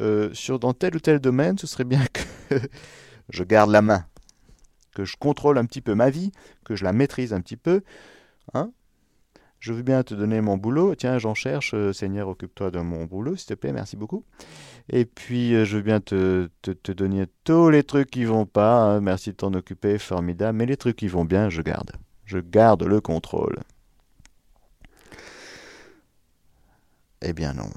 euh, 0.00 0.30
sur, 0.32 0.58
dans 0.58 0.72
tel 0.72 0.96
ou 0.96 1.00
tel 1.00 1.18
domaine, 1.18 1.58
ce 1.58 1.66
serait 1.66 1.84
bien 1.84 2.04
que 2.48 2.60
je 3.28 3.44
garde 3.44 3.70
la 3.70 3.82
main, 3.82 4.04
que 4.94 5.04
je 5.04 5.16
contrôle 5.16 5.58
un 5.58 5.64
petit 5.64 5.80
peu 5.80 5.94
ma 5.94 6.10
vie, 6.10 6.32
que 6.64 6.76
je 6.76 6.84
la 6.84 6.92
maîtrise 6.92 7.32
un 7.32 7.40
petit 7.40 7.56
peu. 7.56 7.82
Hein 8.54 8.72
je 9.60 9.74
veux 9.74 9.82
bien 9.82 10.02
te 10.02 10.14
donner 10.14 10.40
mon 10.40 10.56
boulot. 10.56 10.94
Tiens, 10.94 11.18
j'en 11.18 11.34
cherche. 11.34 11.72
Euh, 11.74 11.92
Seigneur, 11.92 12.28
occupe-toi 12.28 12.70
de 12.70 12.80
mon 12.80 13.04
boulot, 13.04 13.36
s'il 13.36 13.48
te 13.48 13.54
plaît. 13.54 13.72
Merci 13.72 13.96
beaucoup. 13.96 14.24
Et 14.88 15.04
puis, 15.04 15.54
euh, 15.54 15.66
je 15.66 15.76
veux 15.76 15.82
bien 15.82 16.00
te, 16.00 16.48
te, 16.62 16.92
donner 16.92 17.26
tous 17.44 17.68
les 17.68 17.84
trucs 17.84 18.10
qui 18.10 18.24
vont 18.24 18.46
pas. 18.46 18.80
Hein. 18.80 19.00
merci 19.00 19.30
de 19.30 19.36
t'en 19.36 19.52
occuper. 19.52 19.98
Formidable. 19.98 20.56
Mais 20.56 20.66
les 20.66 20.78
trucs 20.78 20.96
qui 20.96 21.08
vont 21.08 21.26
bien, 21.26 21.50
je 21.50 21.60
garde. 21.60 21.92
Je 22.30 22.38
garde 22.38 22.84
le 22.84 23.00
contrôle. 23.00 23.58
Eh 27.22 27.32
bien 27.32 27.54
non, 27.54 27.72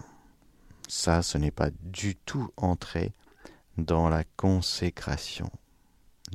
ça 0.88 1.24
ce 1.24 1.40
n'est 1.40 1.50
pas 1.50 1.72
du 1.82 2.16
tout 2.16 2.52
entré 2.56 3.14
dans 3.80 4.10
la 4.10 4.24
consécration 4.38 5.50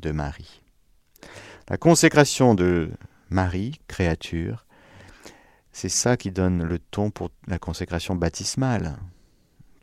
de 0.02 0.10
Marie. 0.10 0.64
La 1.68 1.76
consécration 1.76 2.56
de 2.56 2.90
Marie, 3.30 3.80
créature, 3.86 4.66
c'est 5.70 5.88
ça 5.88 6.16
qui 6.16 6.32
donne 6.32 6.64
le 6.64 6.80
ton 6.80 7.12
pour 7.12 7.30
la 7.46 7.60
consécration 7.60 8.16
baptismale, 8.16 8.98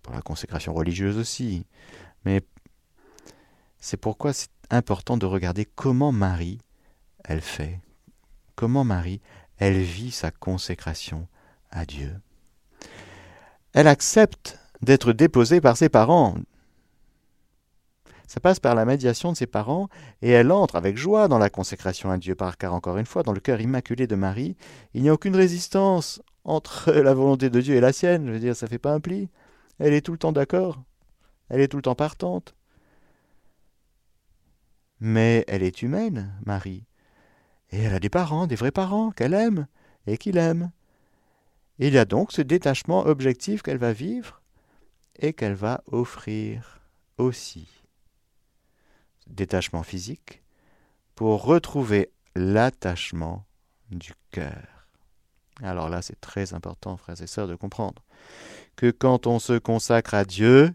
pour 0.03 0.13
la 0.13 0.21
consécration 0.21 0.73
religieuse 0.73 1.17
aussi. 1.17 1.65
Mais 2.25 2.41
c'est 3.79 3.95
pourquoi 3.95 4.33
c'est 4.33 4.49
important 4.71 5.15
de 5.15 5.25
regarder 5.25 5.63
comment 5.63 6.11
Marie, 6.11 6.59
elle 7.23 7.39
fait, 7.39 7.79
comment 8.55 8.83
Marie, 8.83 9.21
elle 9.57 9.81
vit 9.81 10.11
sa 10.11 10.31
consécration 10.31 11.27
à 11.71 11.85
Dieu 11.85 12.15
elle 13.75 13.89
accepte 13.89 14.57
d'être 14.81 15.11
déposée 15.11 15.59
par 15.59 15.75
ses 15.75 15.89
parents. 15.89 16.35
Ça 18.25 18.39
passe 18.39 18.61
par 18.61 18.73
la 18.73 18.85
médiation 18.85 19.33
de 19.33 19.37
ses 19.37 19.47
parents 19.47 19.89
et 20.21 20.29
elle 20.29 20.53
entre 20.53 20.77
avec 20.77 20.97
joie 20.97 21.27
dans 21.27 21.37
la 21.37 21.49
consécration 21.49 22.09
à 22.09 22.17
Dieu, 22.17 22.37
car 22.57 22.73
encore 22.73 22.97
une 22.97 23.05
fois, 23.05 23.21
dans 23.21 23.33
le 23.33 23.41
cœur 23.41 23.59
immaculé 23.59 24.07
de 24.07 24.15
Marie, 24.15 24.55
il 24.93 25.01
n'y 25.01 25.09
a 25.09 25.13
aucune 25.13 25.35
résistance 25.35 26.21
entre 26.45 26.89
la 26.93 27.13
volonté 27.13 27.49
de 27.49 27.59
Dieu 27.59 27.75
et 27.75 27.81
la 27.81 27.91
sienne. 27.91 28.27
Je 28.27 28.31
veux 28.31 28.39
dire, 28.39 28.55
ça 28.55 28.65
ne 28.65 28.69
fait 28.69 28.79
pas 28.79 28.93
un 28.93 29.01
pli. 29.01 29.29
Elle 29.77 29.93
est 29.93 30.01
tout 30.01 30.13
le 30.13 30.17
temps 30.17 30.31
d'accord. 30.31 30.81
Elle 31.49 31.59
est 31.59 31.67
tout 31.67 31.77
le 31.77 31.83
temps 31.83 31.95
partante. 31.95 32.55
Mais 35.01 35.43
elle 35.49 35.63
est 35.63 35.81
humaine, 35.81 36.33
Marie. 36.45 36.85
Et 37.75 37.79
elle 37.79 37.93
a 37.93 37.99
des 37.99 38.09
parents, 38.09 38.47
des 38.47 38.55
vrais 38.55 38.71
parents, 38.71 39.11
qu'elle 39.11 39.33
aime 39.33 39.67
et 40.07 40.17
qu'il 40.17 40.37
aime. 40.37 40.71
Il 41.77 41.93
y 41.93 41.97
a 41.97 42.05
donc 42.05 42.31
ce 42.31 42.41
détachement 42.41 43.05
objectif 43.05 43.63
qu'elle 43.63 43.77
va 43.77 43.91
vivre 43.91 44.41
et 45.19 45.33
qu'elle 45.33 45.55
va 45.55 45.83
offrir 45.91 46.79
aussi. 47.17 47.67
Détachement 49.27 49.83
physique 49.83 50.41
pour 51.15 51.43
retrouver 51.43 52.13
l'attachement 52.33 53.43
du 53.91 54.13
cœur. 54.31 54.87
Alors 55.61 55.89
là, 55.89 56.01
c'est 56.01 56.21
très 56.21 56.53
important, 56.53 56.95
frères 56.95 57.21
et 57.21 57.27
sœurs, 57.27 57.49
de 57.49 57.55
comprendre 57.55 58.03
que 58.77 58.89
quand 58.89 59.27
on 59.27 59.37
se 59.37 59.57
consacre 59.57 60.13
à 60.13 60.23
Dieu, 60.23 60.73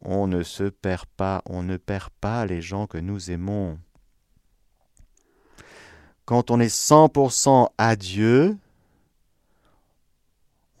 on 0.00 0.26
ne 0.26 0.42
se 0.42 0.64
perd 0.64 1.04
pas, 1.18 1.42
on 1.44 1.62
ne 1.62 1.76
perd 1.76 2.08
pas 2.18 2.46
les 2.46 2.62
gens 2.62 2.86
que 2.86 2.96
nous 2.96 3.30
aimons. 3.30 3.78
Quand 6.30 6.52
on 6.52 6.60
est 6.60 6.72
100% 6.72 7.70
à 7.76 7.96
Dieu, 7.96 8.56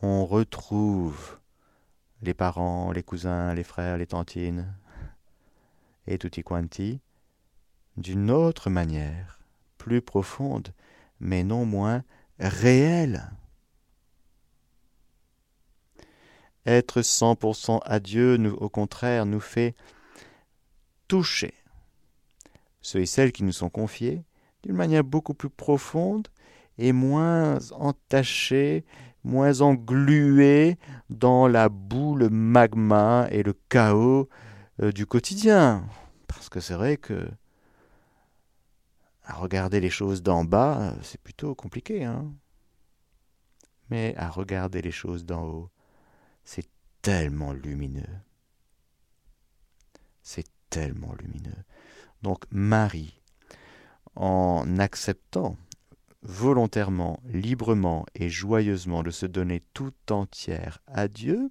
on 0.00 0.24
retrouve 0.24 1.40
les 2.22 2.34
parents, 2.34 2.92
les 2.92 3.02
cousins, 3.02 3.52
les 3.52 3.64
frères, 3.64 3.98
les 3.98 4.06
tantines 4.06 4.72
et 6.06 6.18
tutti 6.18 6.44
quanti 6.44 7.00
d'une 7.96 8.30
autre 8.30 8.70
manière, 8.70 9.40
plus 9.76 10.00
profonde, 10.00 10.72
mais 11.18 11.42
non 11.42 11.64
moins 11.64 12.04
réelle. 12.38 13.32
Être 16.64 17.00
100% 17.00 17.80
à 17.84 17.98
Dieu, 17.98 18.38
au 18.56 18.68
contraire, 18.68 19.26
nous 19.26 19.40
fait 19.40 19.74
toucher 21.08 21.54
ceux 22.82 23.00
et 23.00 23.06
celles 23.06 23.32
qui 23.32 23.42
nous 23.42 23.50
sont 23.50 23.68
confiés 23.68 24.22
d'une 24.62 24.76
manière 24.76 25.04
beaucoup 25.04 25.34
plus 25.34 25.50
profonde 25.50 26.28
et 26.78 26.92
moins 26.92 27.58
entachés, 27.72 28.84
moins 29.24 29.60
englués 29.60 30.78
dans 31.10 31.46
la 31.46 31.68
boue, 31.68 32.16
le 32.16 32.30
magma 32.30 33.28
et 33.30 33.42
le 33.42 33.54
chaos 33.68 34.28
euh, 34.82 34.92
du 34.92 35.06
quotidien. 35.06 35.84
Parce 36.26 36.48
que 36.48 36.60
c'est 36.60 36.74
vrai 36.74 36.96
que 36.96 37.28
à 39.24 39.34
regarder 39.34 39.80
les 39.80 39.90
choses 39.90 40.22
d'en 40.22 40.44
bas, 40.44 40.94
c'est 41.02 41.20
plutôt 41.20 41.54
compliqué. 41.54 42.04
Hein 42.04 42.32
Mais 43.88 44.14
à 44.16 44.28
regarder 44.28 44.82
les 44.82 44.90
choses 44.90 45.24
d'en 45.24 45.44
haut, 45.44 45.70
c'est 46.42 46.68
tellement 47.00 47.52
lumineux. 47.52 48.18
C'est 50.22 50.48
tellement 50.68 51.14
lumineux. 51.14 51.64
Donc 52.22 52.44
Marie, 52.50 53.19
en 54.16 54.78
acceptant 54.78 55.56
volontairement, 56.22 57.20
librement 57.26 58.04
et 58.14 58.28
joyeusement 58.28 59.02
de 59.02 59.10
se 59.10 59.26
donner 59.26 59.62
tout 59.72 59.94
entière 60.10 60.78
à 60.86 61.08
Dieu, 61.08 61.50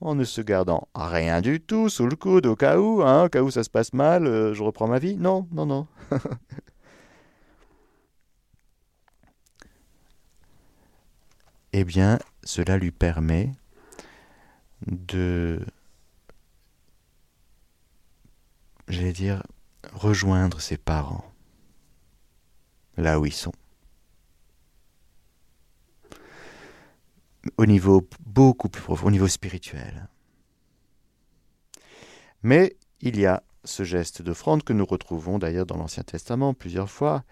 en 0.00 0.14
ne 0.14 0.24
se 0.24 0.40
gardant 0.40 0.88
rien 0.94 1.40
du 1.40 1.60
tout 1.60 1.88
sous 1.88 2.06
le 2.06 2.16
coude 2.16 2.46
au 2.46 2.56
cas 2.56 2.78
où, 2.78 3.02
hein, 3.02 3.24
au 3.24 3.28
cas 3.28 3.42
où 3.42 3.50
ça 3.50 3.62
se 3.64 3.70
passe 3.70 3.92
mal, 3.92 4.26
euh, 4.26 4.54
je 4.54 4.62
reprends 4.62 4.88
ma 4.88 4.98
vie. 4.98 5.16
Non, 5.16 5.46
non, 5.52 5.66
non. 5.66 5.86
eh 11.72 11.84
bien, 11.84 12.18
cela 12.42 12.78
lui 12.78 12.90
permet 12.90 13.52
de, 14.86 15.60
j'allais 18.88 19.12
dire, 19.12 19.42
rejoindre 19.92 20.60
ses 20.60 20.76
parents 20.78 21.24
là 22.96 23.20
où 23.20 23.26
ils 23.26 23.32
sont. 23.32 23.52
Au 27.58 27.66
niveau 27.66 28.08
beaucoup 28.20 28.68
plus 28.68 28.82
profond, 28.82 29.06
au 29.06 29.10
niveau 29.10 29.28
spirituel. 29.28 30.08
Mais 32.42 32.76
il 33.00 33.18
y 33.18 33.26
a 33.26 33.42
ce 33.64 33.84
geste 33.84 34.22
d'offrande 34.22 34.62
que 34.62 34.72
nous 34.72 34.86
retrouvons 34.86 35.38
d'ailleurs 35.38 35.66
dans 35.66 35.76
l'Ancien 35.76 36.02
Testament 36.02 36.54
plusieurs 36.54 36.90
fois. 36.90 37.24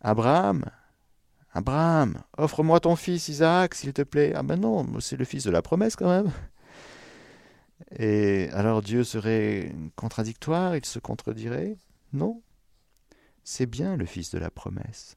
Abraham, 0.00 0.64
Abraham, 1.52 2.20
offre-moi 2.36 2.80
ton 2.80 2.96
fils 2.96 3.28
Isaac, 3.28 3.74
s'il 3.74 3.92
te 3.92 4.02
plaît. 4.02 4.32
Ah 4.34 4.42
ben 4.42 4.56
non, 4.56 4.86
c'est 5.00 5.16
le 5.16 5.24
fils 5.24 5.44
de 5.44 5.50
la 5.50 5.62
promesse 5.62 5.96
quand 5.96 6.08
même. 6.08 6.32
Et 7.98 8.48
alors 8.52 8.82
Dieu 8.82 9.04
serait 9.04 9.72
contradictoire, 9.96 10.76
il 10.76 10.84
se 10.84 10.98
contredirait? 10.98 11.76
Non, 12.12 12.42
c'est 13.44 13.66
bien 13.66 13.96
le 13.96 14.06
Fils 14.06 14.30
de 14.30 14.38
la 14.38 14.50
promesse. 14.50 15.16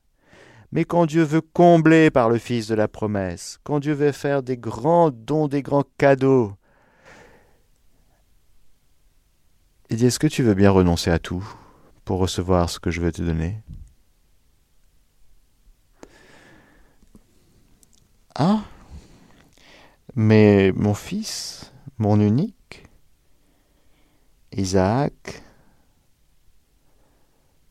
Mais 0.72 0.84
quand 0.84 1.06
Dieu 1.06 1.24
veut 1.24 1.42
combler 1.42 2.12
par 2.12 2.30
le 2.30 2.38
Fils 2.38 2.68
de 2.68 2.76
la 2.76 2.90
promesse, 2.90 3.58
quand 3.63 3.80
Dieu 3.80 3.94
veut 3.94 4.12
faire 4.12 4.44
des 4.44 4.58
grands 4.58 5.10
dons, 5.10 5.48
des 5.48 5.62
grands 5.62 5.86
cadeaux, 5.98 6.54
il 9.90 9.98
dit 9.98 10.06
Est-ce 10.06 10.20
que 10.20 10.28
tu 10.28 10.44
veux 10.44 10.54
bien 10.54 10.72
renoncer 10.72 11.10
à 11.10 11.20
tout 11.20 11.48
pour 12.04 12.20
recevoir 12.20 12.70
ce 12.70 12.80
que 12.80 12.92
je 12.92 13.02
veux 13.02 13.12
te 13.12 13.22
donner? 13.22 13.62
Ah 18.36 18.62
Mais 20.16 20.72
mon 20.76 20.94
fils, 20.94 21.72
mon 21.98 22.20
unique, 22.20 22.84
Isaac, 24.52 25.44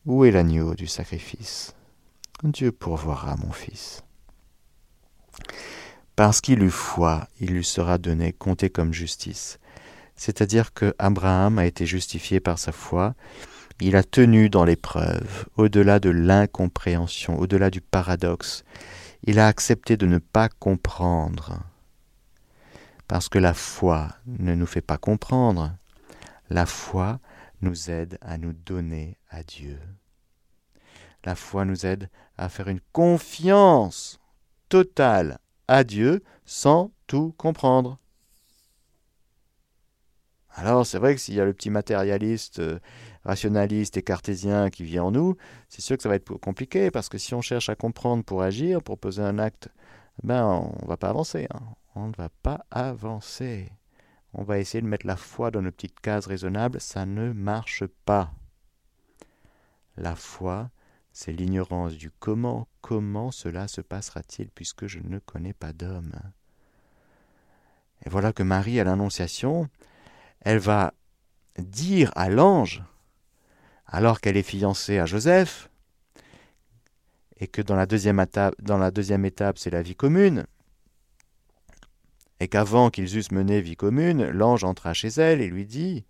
où 0.07 0.25
est 0.25 0.31
l'agneau 0.31 0.75
du 0.75 0.87
sacrifice? 0.87 1.75
Dieu 2.45 2.71
pourvoira 2.71 3.37
mon 3.37 3.51
fils. 3.51 4.03
Parce 6.15 6.41
qu'il 6.41 6.63
eut 6.63 6.71
foi, 6.71 7.29
il 7.41 7.51
lui 7.51 7.65
sera 7.65 7.99
donné 7.99 8.33
compté 8.33 8.71
comme 8.71 8.93
justice. 8.93 9.59
C'est-à-dire 10.15 10.73
que 10.73 10.95
Abraham 10.99 11.59
a 11.59 11.67
été 11.67 11.85
justifié 11.85 12.41
par 12.41 12.59
sa 12.59 12.73
foi, 12.73 13.15
il 13.81 13.97
a 13.97 14.03
tenu 14.03 14.49
dans 14.49 14.65
l'épreuve, 14.65 15.47
au-delà 15.57 15.99
de 15.99 16.09
l'incompréhension, 16.09 17.39
au-delà 17.39 17.69
du 17.69 17.83
paradoxe. 17.83 18.65
Il 19.25 19.39
a 19.39 19.49
accepté 19.49 19.97
de 19.97 20.07
ne 20.07 20.19
pas 20.19 20.49
comprendre. 20.49 21.59
Parce 23.09 23.29
que 23.29 23.39
la 23.39 23.53
foi 23.55 24.09
ne 24.27 24.55
nous 24.55 24.67
fait 24.67 24.81
pas 24.81 24.97
comprendre. 24.97 25.77
La 26.49 26.65
foi 26.65 27.19
nous 27.61 27.91
aide 27.91 28.19
à 28.21 28.39
nous 28.39 28.53
donner 28.53 29.17
à 29.31 29.43
Dieu. 29.43 29.79
La 31.25 31.35
foi 31.35 31.65
nous 31.65 31.87
aide 31.87 32.09
à 32.37 32.49
faire 32.49 32.69
une 32.69 32.81
confiance 32.93 34.21
totale 34.69 35.39
à 35.69 35.85
Dieu 35.85 36.23
sans 36.45 36.93
tout 37.07 37.35
comprendre. 37.37 37.99
Alors 40.51 40.87
c'est 40.87 40.99
vrai 40.99 41.15
que 41.15 41.21
s'il 41.21 41.35
y 41.35 41.41
a 41.41 41.45
le 41.45 41.53
petit 41.53 41.69
matérialiste, 41.69 42.61
euh, 42.61 42.79
rationaliste 43.25 43.97
et 43.97 44.03
cartésien 44.03 44.71
qui 44.71 44.85
vit 44.85 45.01
en 45.01 45.11
nous, 45.11 45.37
c'est 45.69 45.83
sûr 45.83 45.97
que 45.97 46.03
ça 46.03 46.09
va 46.09 46.15
être 46.15 46.35
compliqué 46.37 46.91
parce 46.91 47.09
que 47.09 47.19
si 47.19 47.35
on 47.35 47.43
cherche 47.43 47.69
à 47.69 47.75
comprendre 47.75 48.25
pour 48.25 48.43
agir, 48.43 48.83
pour 48.83 48.99
poser 48.99 49.23
un 49.23 49.39
acte, 49.39 49.69
ben 50.23 50.45
on 50.47 50.83
ne 50.83 50.89
va 50.89 50.97
pas 50.97 51.11
avancer. 51.11 51.47
Hein. 51.53 51.61
On 51.95 52.09
ne 52.09 52.17
va 52.17 52.31
pas 52.43 52.65
avancer 52.71 53.71
on 54.37 54.45
va 54.45 54.59
essayer 54.59 54.83
de 54.83 54.87
mettre 54.87 55.07
la 55.07 55.17
foi 55.17 55.51
dans 55.51 55.63
nos 55.63 55.73
petites 55.73 55.99
cases 55.99 56.27
raisonnables, 56.27 56.79
ça 56.81 57.07
ne 57.07 57.33
marche 57.33 57.85
pas. 58.05 58.33
La 59.97 60.15
foi, 60.15 60.71
c'est 61.13 61.33
l'ignorance 61.33 61.95
du 61.95 62.11
comment. 62.11 62.69
Comment 62.83 63.31
cela 63.31 63.67
se 63.67 63.81
passera-t-il 63.81 64.51
puisque 64.51 64.87
je 64.87 64.99
ne 64.99 65.19
connais 65.19 65.55
pas 65.55 65.73
d'homme? 65.73 66.13
Et 68.05 68.11
voilà 68.11 68.35
que 68.35 68.43
Marie, 68.43 68.79
à 68.79 68.85
l'Annonciation, 68.85 69.69
elle 70.41 70.59
va 70.59 70.93
dire 71.59 72.13
à 72.15 72.29
l'ange, 72.29 72.85
alors 73.87 74.21
qu'elle 74.21 74.37
est 74.37 74.43
fiancée 74.43 74.99
à 74.99 75.07
Joseph, 75.07 75.71
et 77.39 77.49
que 77.49 77.63
dans 77.63 77.77
la 77.77 77.87
deuxième 77.87 78.21
étape, 78.21 78.55
dans 78.61 78.79
la 78.79 78.91
deuxième 78.91 79.25
étape 79.25 79.57
c'est 79.59 79.71
la 79.71 79.81
vie 79.81 79.97
commune, 79.97 80.45
et 82.41 82.49
qu'avant 82.49 82.91
qu'ils 82.91 83.17
eussent 83.17 83.33
mené 83.33 83.61
vie 83.61 83.77
commune, 83.77 84.29
l'ange 84.29 84.65
entra 84.65 84.93
chez 84.93 85.09
elle 85.09 85.41
et 85.41 85.49
lui 85.49 85.67
dit 85.67 86.05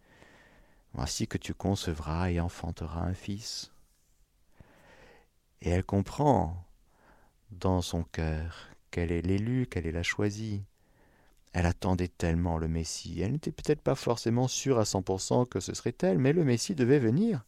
Voici 0.92 1.28
que 1.28 1.38
tu 1.38 1.54
concevras 1.54 2.30
et 2.30 2.40
enfanteras 2.40 3.02
un 3.02 3.14
fils. 3.14 3.70
Et 5.60 5.70
elle 5.70 5.84
comprend 5.84 6.64
dans 7.50 7.82
son 7.82 8.02
cœur 8.02 8.68
qu'elle 8.90 9.12
est 9.12 9.22
l'élu, 9.22 9.66
qu'elle 9.66 9.86
est 9.86 9.92
la 9.92 10.02
choisie. 10.02 10.64
Elle 11.52 11.66
attendait 11.66 12.08
tellement 12.08 12.58
le 12.58 12.68
Messie. 12.68 13.20
Elle 13.20 13.32
n'était 13.32 13.52
peut-être 13.52 13.80
pas 13.80 13.94
forcément 13.94 14.48
sûre 14.48 14.78
à 14.78 14.84
100% 14.84 15.48
que 15.48 15.60
ce 15.60 15.74
serait 15.74 15.94
elle, 16.02 16.18
mais 16.18 16.32
le 16.32 16.44
Messie 16.44 16.74
devait 16.74 16.98
venir. 16.98 17.44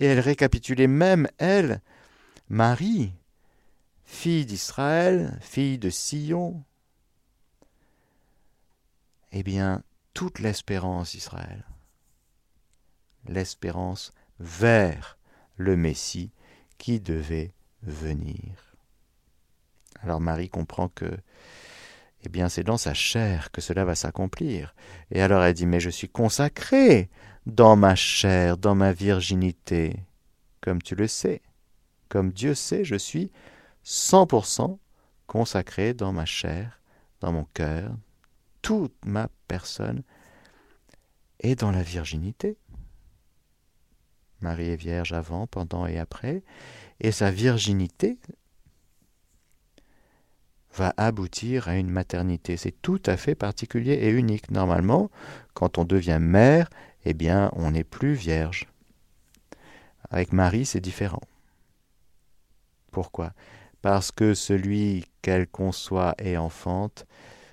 Et 0.00 0.06
elle 0.06 0.20
récapitulait 0.20 0.86
même, 0.86 1.28
elle, 1.38 1.80
Marie, 2.48 3.12
fille 4.04 4.46
d'Israël, 4.46 5.38
fille 5.40 5.78
de 5.78 5.90
Sion, 5.90 6.62
eh 9.38 9.42
bien, 9.44 9.84
toute 10.14 10.40
l'espérance 10.40 11.12
d'Israël, 11.12 11.64
l'espérance 13.28 14.12
vers 14.40 15.16
le 15.56 15.76
Messie 15.76 16.32
qui 16.76 16.98
devait 16.98 17.52
venir. 17.82 18.74
Alors 20.02 20.20
Marie 20.20 20.48
comprend 20.48 20.88
que 20.88 21.16
eh 22.24 22.28
bien 22.28 22.48
c'est 22.48 22.64
dans 22.64 22.78
sa 22.78 22.94
chair 22.94 23.52
que 23.52 23.60
cela 23.60 23.84
va 23.84 23.94
s'accomplir. 23.94 24.74
Et 25.12 25.22
alors 25.22 25.44
elle 25.44 25.54
dit 25.54 25.66
mais 25.66 25.78
je 25.78 25.90
suis 25.90 26.08
consacrée 26.08 27.08
dans 27.46 27.76
ma 27.76 27.94
chair, 27.94 28.58
dans 28.58 28.74
ma 28.74 28.92
virginité, 28.92 30.02
comme 30.60 30.82
tu 30.82 30.96
le 30.96 31.06
sais, 31.06 31.42
comme 32.08 32.32
Dieu 32.32 32.56
sait, 32.56 32.84
je 32.84 32.96
suis 32.96 33.30
100% 33.84 34.78
consacrée 35.28 35.94
dans 35.94 36.12
ma 36.12 36.24
chair, 36.24 36.80
dans 37.20 37.30
mon 37.30 37.44
cœur, 37.54 37.94
toute 38.68 39.02
ma 39.06 39.30
personne 39.46 40.02
est 41.40 41.54
dans 41.54 41.70
la 41.70 41.82
virginité. 41.82 42.58
Marie 44.42 44.68
est 44.68 44.76
vierge 44.76 45.14
avant, 45.14 45.46
pendant 45.46 45.86
et 45.86 45.98
après, 45.98 46.42
et 47.00 47.10
sa 47.10 47.30
virginité 47.30 48.18
va 50.74 50.92
aboutir 50.98 51.68
à 51.68 51.78
une 51.78 51.88
maternité. 51.88 52.58
C'est 52.58 52.76
tout 52.82 53.00
à 53.06 53.16
fait 53.16 53.34
particulier 53.34 53.94
et 53.94 54.10
unique. 54.10 54.50
Normalement, 54.50 55.10
quand 55.54 55.78
on 55.78 55.86
devient 55.86 56.18
mère, 56.20 56.68
eh 57.06 57.14
bien, 57.14 57.50
on 57.54 57.70
n'est 57.70 57.84
plus 57.84 58.12
vierge. 58.12 58.68
Avec 60.10 60.34
Marie, 60.34 60.66
c'est 60.66 60.82
différent. 60.82 61.22
Pourquoi? 62.90 63.32
Parce 63.80 64.12
que 64.12 64.34
celui 64.34 65.06
qu'elle 65.22 65.46
conçoit 65.46 66.14
et 66.18 66.36
enfante, 66.36 67.06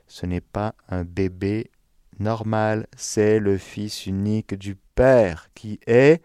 ce 0.08 0.26
n'est 0.26 0.42
pas 0.42 0.76
un 0.90 1.04
bébé 1.04 1.72
normal, 2.20 2.88
c'est 2.96 3.40
le 3.40 3.58
Fils 3.58 4.06
unique 4.06 4.56
du 4.56 4.76
Père 4.76 5.50
qui 5.54 5.80
est 5.88 6.22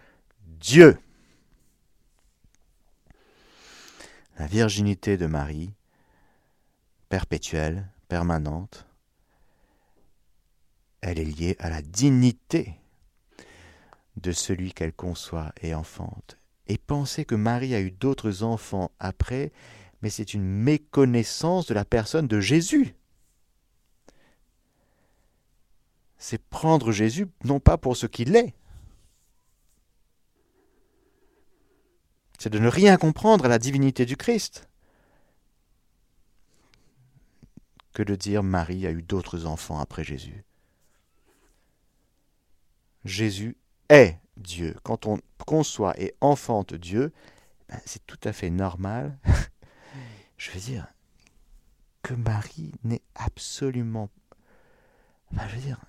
Dieu. 0.60 0.98
La 4.38 4.46
virginité 4.46 5.16
de 5.16 5.26
Marie, 5.26 5.74
perpétuelle, 7.08 7.88
permanente, 8.08 8.86
elle 11.00 11.18
est 11.18 11.24
liée 11.24 11.56
à 11.58 11.70
la 11.70 11.82
dignité 11.82 12.74
de 14.16 14.32
celui 14.32 14.72
qu'elle 14.72 14.92
conçoit 14.92 15.52
et 15.62 15.74
enfante. 15.74 16.36
Et 16.66 16.78
penser 16.78 17.24
que 17.24 17.34
Marie 17.34 17.74
a 17.74 17.80
eu 17.80 17.90
d'autres 17.90 18.42
enfants 18.42 18.90
après, 19.00 19.52
mais 20.02 20.10
c'est 20.10 20.34
une 20.34 20.44
méconnaissance 20.44 21.66
de 21.66 21.74
la 21.74 21.84
personne 21.84 22.28
de 22.28 22.40
Jésus. 22.40 22.94
C'est 26.22 26.38
prendre 26.38 26.92
Jésus 26.92 27.26
non 27.44 27.60
pas 27.60 27.78
pour 27.78 27.96
ce 27.96 28.06
qu'il 28.06 28.36
est, 28.36 28.54
c'est 32.38 32.50
de 32.50 32.58
ne 32.58 32.68
rien 32.68 32.98
comprendre 32.98 33.46
à 33.46 33.48
la 33.48 33.58
divinité 33.58 34.04
du 34.04 34.18
Christ 34.18 34.68
que 37.94 38.02
de 38.02 38.14
dire 38.16 38.42
Marie 38.42 38.86
a 38.86 38.90
eu 38.90 39.02
d'autres 39.02 39.46
enfants 39.46 39.80
après 39.80 40.04
Jésus. 40.04 40.44
Jésus 43.06 43.56
est 43.88 44.18
Dieu. 44.36 44.76
Quand 44.82 45.06
on 45.06 45.18
conçoit 45.46 45.98
et 45.98 46.14
enfante 46.20 46.74
Dieu, 46.74 47.14
ben, 47.68 47.80
c'est 47.86 48.06
tout 48.06 48.20
à 48.24 48.34
fait 48.34 48.50
normal, 48.50 49.18
je 50.36 50.50
veux 50.50 50.60
dire, 50.60 50.86
que 52.02 52.12
Marie 52.12 52.74
n'est 52.84 53.02
absolument... 53.14 54.10
je 55.32 55.56
veux 55.56 55.62
dire, 55.62 55.80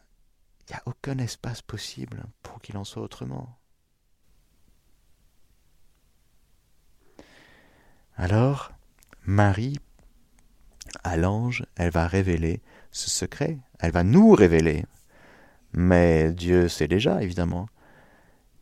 il 0.67 0.73
n'y 0.73 0.77
a 0.77 0.83
aucun 0.85 1.17
espace 1.17 1.61
possible 1.61 2.23
pour 2.43 2.61
qu'il 2.61 2.77
en 2.77 2.83
soit 2.83 3.03
autrement. 3.03 3.57
Alors, 8.15 8.71
Marie, 9.23 9.79
à 11.03 11.17
l'ange, 11.17 11.65
elle 11.75 11.91
va 11.91 12.07
révéler 12.07 12.61
ce 12.91 13.09
secret, 13.09 13.57
elle 13.79 13.91
va 13.91 14.03
nous 14.03 14.31
révéler 14.31 14.85
mais 15.73 16.33
Dieu 16.33 16.67
sait 16.67 16.87
déjà, 16.87 17.21
évidemment, 17.23 17.67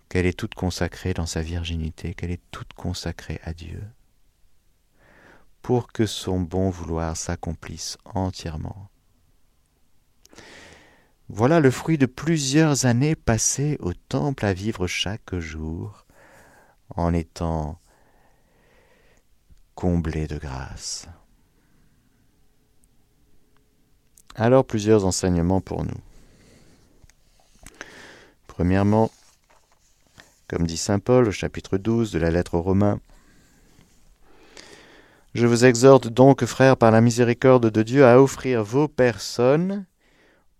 qu'elle 0.10 0.26
est 0.26 0.38
toute 0.38 0.56
consacrée 0.56 1.14
dans 1.14 1.26
sa 1.26 1.42
virginité, 1.42 2.14
qu'elle 2.14 2.32
est 2.32 2.42
toute 2.52 2.74
consacrée 2.74 3.40
à 3.44 3.54
Dieu, 3.54 3.84
pour 5.62 5.92
que 5.92 6.06
son 6.06 6.40
bon 6.40 6.70
vouloir 6.70 7.18
s'accomplisse 7.18 7.98
entièrement. 8.06 8.89
Voilà 11.32 11.60
le 11.60 11.70
fruit 11.70 12.00
de 12.00 12.08
plusieurs 12.08 12.88
années 12.88 13.16
passées 13.16 13.78
au 13.82 13.94
temple 13.94 14.46
à 14.46 14.54
vivre 14.54 14.88
chaque 14.88 15.36
jour, 15.38 16.08
en 16.96 17.14
étant 17.14 17.80
comblé 19.76 20.26
de 20.26 20.40
grâce. 20.40 21.08
Alors 24.34 24.66
plusieurs 24.66 25.06
enseignements 25.06 25.62
pour 25.62 25.86
nous. 25.86 26.02
Premièrement, 28.48 29.12
comme 30.48 30.66
dit 30.66 30.78
Saint 30.78 30.98
Paul 30.98 31.28
au 31.28 31.32
chapitre 31.32 31.78
12 31.78 32.12
de 32.12 32.18
la 32.18 32.32
lettre 32.32 32.56
aux 32.56 32.64
Romains, 32.64 33.00
Je 35.36 35.46
vous 35.46 35.64
exhorte 35.64 36.08
donc, 36.08 36.44
frères, 36.46 36.76
par 36.76 36.90
la 36.90 37.02
miséricorde 37.02 37.70
de 37.70 37.84
Dieu, 37.84 38.04
à 38.04 38.20
offrir 38.20 38.64
vos 38.64 38.88
personnes 38.88 39.86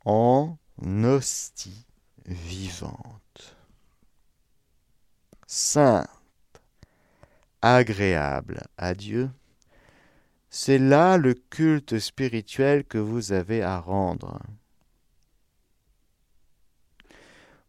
en 0.06 0.59
hostie 0.82 1.86
vivante, 2.26 3.58
sainte, 5.48 6.08
agréable 7.62 8.62
à 8.78 8.94
Dieu. 8.94 9.30
C'est 10.50 10.80
là 10.80 11.18
le 11.18 11.34
culte 11.34 12.00
spirituel 12.00 12.84
que 12.84 12.98
vous 12.98 13.32
avez 13.32 13.62
à 13.62 13.80
rendre. 13.80 14.40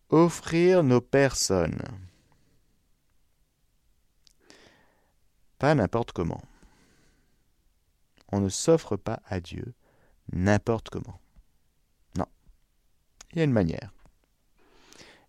Offrir 0.08 0.82
nos 0.82 1.00
personnes. 1.00 1.82
Pas 5.58 5.74
n'importe 5.74 6.12
comment. 6.12 6.42
On 8.32 8.40
ne 8.40 8.48
s'offre 8.48 8.96
pas 8.96 9.20
à 9.26 9.40
Dieu 9.40 9.74
n'importe 10.32 10.88
comment. 10.88 11.20
Il 13.32 13.38
y 13.38 13.40
a 13.40 13.44
une 13.44 13.52
manière. 13.52 13.92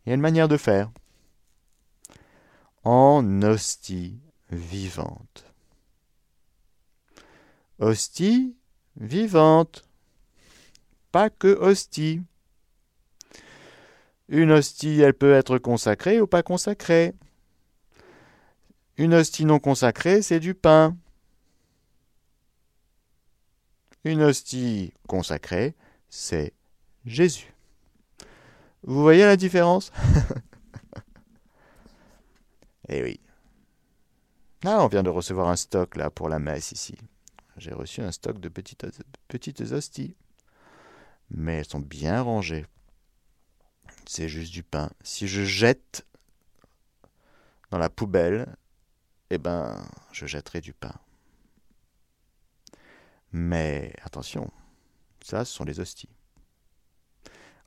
Il 0.05 0.09
y 0.09 0.11
a 0.11 0.15
une 0.15 0.21
manière 0.21 0.47
de 0.47 0.57
faire. 0.57 0.91
En 2.83 3.43
hostie 3.43 4.19
vivante. 4.49 5.45
Hostie 7.79 8.55
vivante. 8.95 9.87
Pas 11.11 11.29
que 11.29 11.47
hostie. 11.47 12.21
Une 14.29 14.51
hostie, 14.51 15.01
elle 15.01 15.13
peut 15.13 15.33
être 15.33 15.57
consacrée 15.57 16.21
ou 16.21 16.27
pas 16.27 16.41
consacrée. 16.41 17.13
Une 18.97 19.13
hostie 19.13 19.45
non 19.45 19.59
consacrée, 19.59 20.21
c'est 20.21 20.39
du 20.39 20.53
pain. 20.53 20.95
Une 24.03 24.21
hostie 24.23 24.93
consacrée, 25.07 25.75
c'est 26.09 26.53
Jésus. 27.05 27.50
Vous 28.83 29.01
voyez 29.01 29.23
la 29.23 29.37
différence 29.37 29.91
Eh 32.89 33.03
oui. 33.03 33.19
Ah, 34.65 34.83
on 34.83 34.87
vient 34.87 35.03
de 35.03 35.09
recevoir 35.09 35.47
un 35.49 35.55
stock 35.55 35.95
là 35.95 36.09
pour 36.09 36.29
la 36.29 36.39
messe 36.39 36.71
ici. 36.71 36.97
J'ai 37.57 37.73
reçu 37.73 38.01
un 38.01 38.11
stock 38.11 38.39
de 38.39 38.49
petites, 38.49 38.85
petites 39.27 39.61
hosties. 39.61 40.15
Mais 41.29 41.59
elles 41.59 41.65
sont 41.65 41.79
bien 41.79 42.21
rangées 42.21 42.65
c'est 44.11 44.27
juste 44.27 44.51
du 44.51 44.63
pain. 44.63 44.89
Si 45.03 45.27
je 45.27 45.43
jette 45.43 46.05
dans 47.69 47.77
la 47.77 47.89
poubelle, 47.89 48.57
eh 49.29 49.37
ben, 49.37 49.81
je 50.11 50.25
jetterai 50.25 50.59
du 50.59 50.73
pain. 50.73 50.93
Mais 53.31 53.93
attention, 54.03 54.51
ça, 55.23 55.45
ce 55.45 55.53
sont 55.53 55.63
les 55.63 55.79
hosties. 55.79 56.09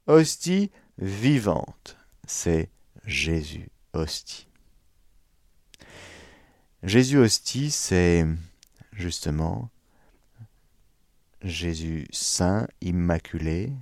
Hostie 0.07 0.71
vivante, 0.99 1.97
c'est 2.27 2.71
Jésus 3.07 3.69
hostie. 3.93 4.47
Jésus 6.83 7.19
hostie, 7.19 7.71
c'est 7.71 8.27
justement 8.93 9.71
Jésus 11.43 12.07
saint, 12.11 12.67
immaculé, 12.81 13.73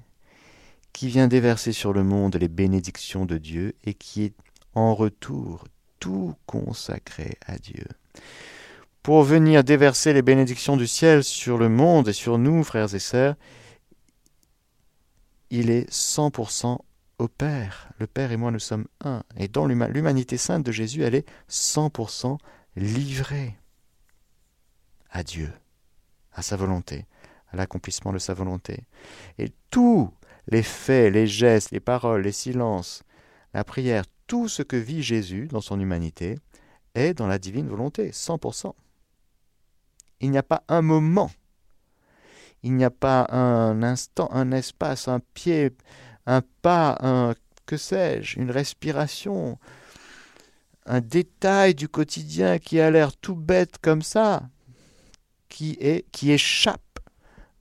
qui 0.92 1.08
vient 1.08 1.28
déverser 1.28 1.72
sur 1.72 1.92
le 1.92 2.04
monde 2.04 2.36
les 2.36 2.48
bénédictions 2.48 3.24
de 3.24 3.38
Dieu 3.38 3.74
et 3.84 3.94
qui 3.94 4.24
est 4.24 4.34
en 4.74 4.94
retour 4.94 5.64
tout 5.98 6.34
consacré 6.46 7.38
à 7.46 7.58
Dieu. 7.58 7.86
Pour 9.02 9.22
venir 9.22 9.64
déverser 9.64 10.12
les 10.12 10.22
bénédictions 10.22 10.76
du 10.76 10.86
ciel 10.86 11.24
sur 11.24 11.58
le 11.58 11.68
monde 11.68 12.08
et 12.08 12.12
sur 12.12 12.38
nous, 12.38 12.62
frères 12.62 12.94
et 12.94 13.00
sœurs, 13.00 13.34
il 15.50 15.70
est 15.70 15.90
100% 15.90 16.78
au 17.22 17.28
Père. 17.28 17.88
Le 17.98 18.06
Père 18.06 18.32
et 18.32 18.36
moi, 18.36 18.50
nous 18.50 18.58
sommes 18.58 18.86
un. 19.04 19.22
Et 19.36 19.46
dans 19.46 19.66
l'humanité 19.66 20.36
sainte 20.36 20.66
de 20.66 20.72
Jésus, 20.72 21.02
elle 21.02 21.14
est 21.14 21.28
100% 21.48 22.36
livrée 22.76 23.56
à 25.10 25.22
Dieu, 25.22 25.52
à 26.32 26.42
sa 26.42 26.56
volonté, 26.56 27.06
à 27.52 27.56
l'accomplissement 27.56 28.12
de 28.12 28.18
sa 28.18 28.34
volonté. 28.34 28.84
Et 29.38 29.52
tout 29.70 30.12
les 30.48 30.64
faits, 30.64 31.12
les 31.12 31.28
gestes, 31.28 31.70
les 31.70 31.80
paroles, 31.80 32.22
les 32.22 32.32
silences, 32.32 33.04
la 33.54 33.62
prière, 33.62 34.04
tout 34.26 34.48
ce 34.48 34.62
que 34.62 34.76
vit 34.76 35.02
Jésus 35.02 35.46
dans 35.46 35.60
son 35.60 35.78
humanité 35.78 36.38
est 36.94 37.14
dans 37.14 37.28
la 37.28 37.38
divine 37.38 37.68
volonté, 37.68 38.10
100%. 38.10 38.72
Il 40.20 40.30
n'y 40.30 40.38
a 40.38 40.42
pas 40.42 40.64
un 40.68 40.82
moment, 40.82 41.30
il 42.64 42.74
n'y 42.74 42.84
a 42.84 42.90
pas 42.90 43.26
un 43.30 43.82
instant, 43.82 44.28
un 44.32 44.50
espace, 44.50 45.06
un 45.06 45.20
pied, 45.34 45.72
un 46.26 46.42
pas, 46.62 46.96
un 47.00 47.34
que 47.66 47.76
sais-je, 47.76 48.38
une 48.38 48.50
respiration, 48.50 49.58
un 50.86 51.00
détail 51.00 51.74
du 51.74 51.88
quotidien 51.88 52.58
qui 52.58 52.80
a 52.80 52.90
l'air 52.90 53.16
tout 53.16 53.36
bête 53.36 53.78
comme 53.78 54.02
ça, 54.02 54.48
qui, 55.48 55.76
est, 55.80 56.10
qui 56.10 56.32
échappe 56.32 56.98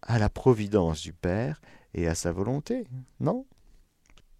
à 0.01 0.17
la 0.17 0.29
providence 0.29 1.01
du 1.01 1.13
Père 1.13 1.61
et 1.93 2.07
à 2.07 2.15
sa 2.15 2.31
volonté. 2.31 2.87
Non? 3.19 3.45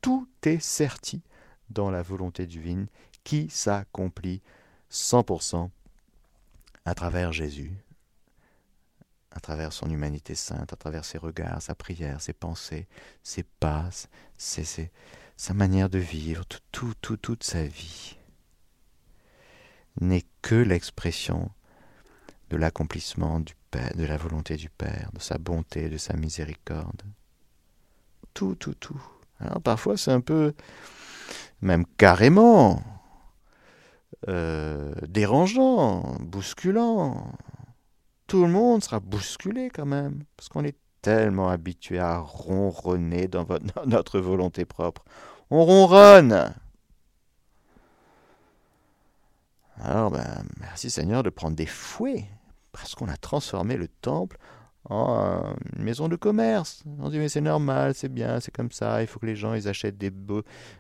Tout 0.02 0.28
est 0.44 0.62
serti 0.62 1.22
dans 1.70 1.92
la 1.92 2.02
volonté 2.02 2.46
divine 2.46 2.88
qui 3.24 3.50
s'accomplit 3.50 4.42
100% 4.92 5.70
à 6.86 6.96
travers 6.96 7.32
Jésus, 7.32 7.72
à 9.32 9.40
travers 9.40 9.74
son 9.74 9.90
humanité 9.90 10.36
sainte, 10.36 10.74
à 10.74 10.76
travers 10.76 11.06
ses 11.06 11.18
regards, 11.18 11.62
sa 11.62 11.76
prière, 11.76 12.22
ses 12.22 12.34
pensées, 12.34 12.88
ses 13.24 13.44
pas, 13.44 13.90
sa 14.38 15.54
manière 15.54 15.90
de 15.90 16.00
vivre, 16.00 16.44
tout, 16.72 16.94
tout, 17.02 17.18
toute 17.18 17.44
sa 17.44 17.64
vie 17.64 18.18
n'est 20.00 20.26
que 20.42 20.56
l'expression 20.56 21.52
de 22.50 22.58
l'accomplissement 22.58 23.40
de 23.40 24.06
la 24.06 24.18
volonté 24.18 24.58
du 24.58 24.70
Père, 24.70 25.10
de 25.14 25.20
sa 25.20 25.38
bonté, 25.38 25.90
de 25.90 25.98
sa 25.98 26.16
miséricorde. 26.16 27.02
Tout, 28.34 28.56
tout, 28.56 28.74
tout. 28.76 29.02
Alors 29.40 29.62
parfois 29.62 29.98
c'est 29.98 30.12
un 30.12 30.22
peu, 30.22 30.54
même 31.62 31.86
carrément, 31.98 32.84
euh, 34.28 34.94
dérangeant, 35.08 36.18
bousculant. 36.20 37.32
Tout 38.32 38.46
le 38.46 38.50
monde 38.50 38.82
sera 38.82 39.02
bousculé 39.02 39.70
quand 39.70 39.86
même, 39.86 40.24
parce 40.38 40.48
qu'on 40.48 40.64
est 40.64 40.78
tellement 41.02 41.50
habitué 41.50 42.00
à 42.00 42.20
ronronner 42.20 43.28
dans, 43.28 43.46
notre 43.86 44.22
volonté 44.22 44.64
propre. 44.64 45.04
On 45.50 45.66
ronronne. 45.66 46.56
Alors, 49.82 50.12
ben, 50.12 50.46
merci 50.62 50.90
Seigneur 50.90 51.24
de 51.24 51.30
prendre 51.30 51.58
des 51.58 51.66
fouets, 51.66 52.24
parce 52.72 52.96
qu'on 52.96 53.10
a 53.10 53.18
transformé 53.18 53.76
le 53.76 53.90
temple 53.90 54.38
en 54.86 55.54
une 55.76 55.84
maison 55.84 56.08
de 56.08 56.16
commerce. 56.16 56.86
On 57.00 57.10
dit, 57.10 57.18
mais 57.18 57.28
c'est 57.28 57.42
normal, 57.42 57.96
c'est 57.96 58.08
bien, 58.08 58.40
c'est 58.40 58.56
comme 58.56 58.72
ça, 58.72 59.02
il 59.02 59.08
faut 59.08 59.20
que 59.20 59.26
les 59.26 59.36
gens 59.36 59.56
ils 59.56 59.68
achètent 59.68 59.98
des, 59.98 60.14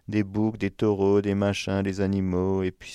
des 0.07 0.23
boucs, 0.23 0.57
des 0.57 0.71
taureaux, 0.71 1.19
des 1.19 1.35
machins, 1.35 1.81
des 1.81 1.99
animaux, 1.99 2.63
et 2.63 2.71
puis, 2.71 2.93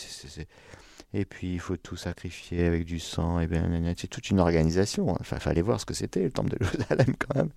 et 1.16 1.24
puis 1.24 1.54
il 1.54 1.60
faut 1.60 1.78
tout 1.78 1.96
sacrifier 1.96 2.66
avec 2.66 2.84
du 2.84 3.00
sang, 3.00 3.40
et 3.40 3.46
bien, 3.46 3.66
c'est 3.96 4.06
toute 4.06 4.28
une 4.28 4.38
organisation. 4.38 5.08
Enfin, 5.18 5.36
il 5.36 5.42
fallait 5.42 5.62
voir 5.62 5.80
ce 5.80 5.86
que 5.86 5.94
c'était, 5.94 6.22
le 6.22 6.30
temple 6.30 6.50
de 6.50 6.62
Jérusalem, 6.62 7.14
quand 7.18 7.34
même, 7.34 7.50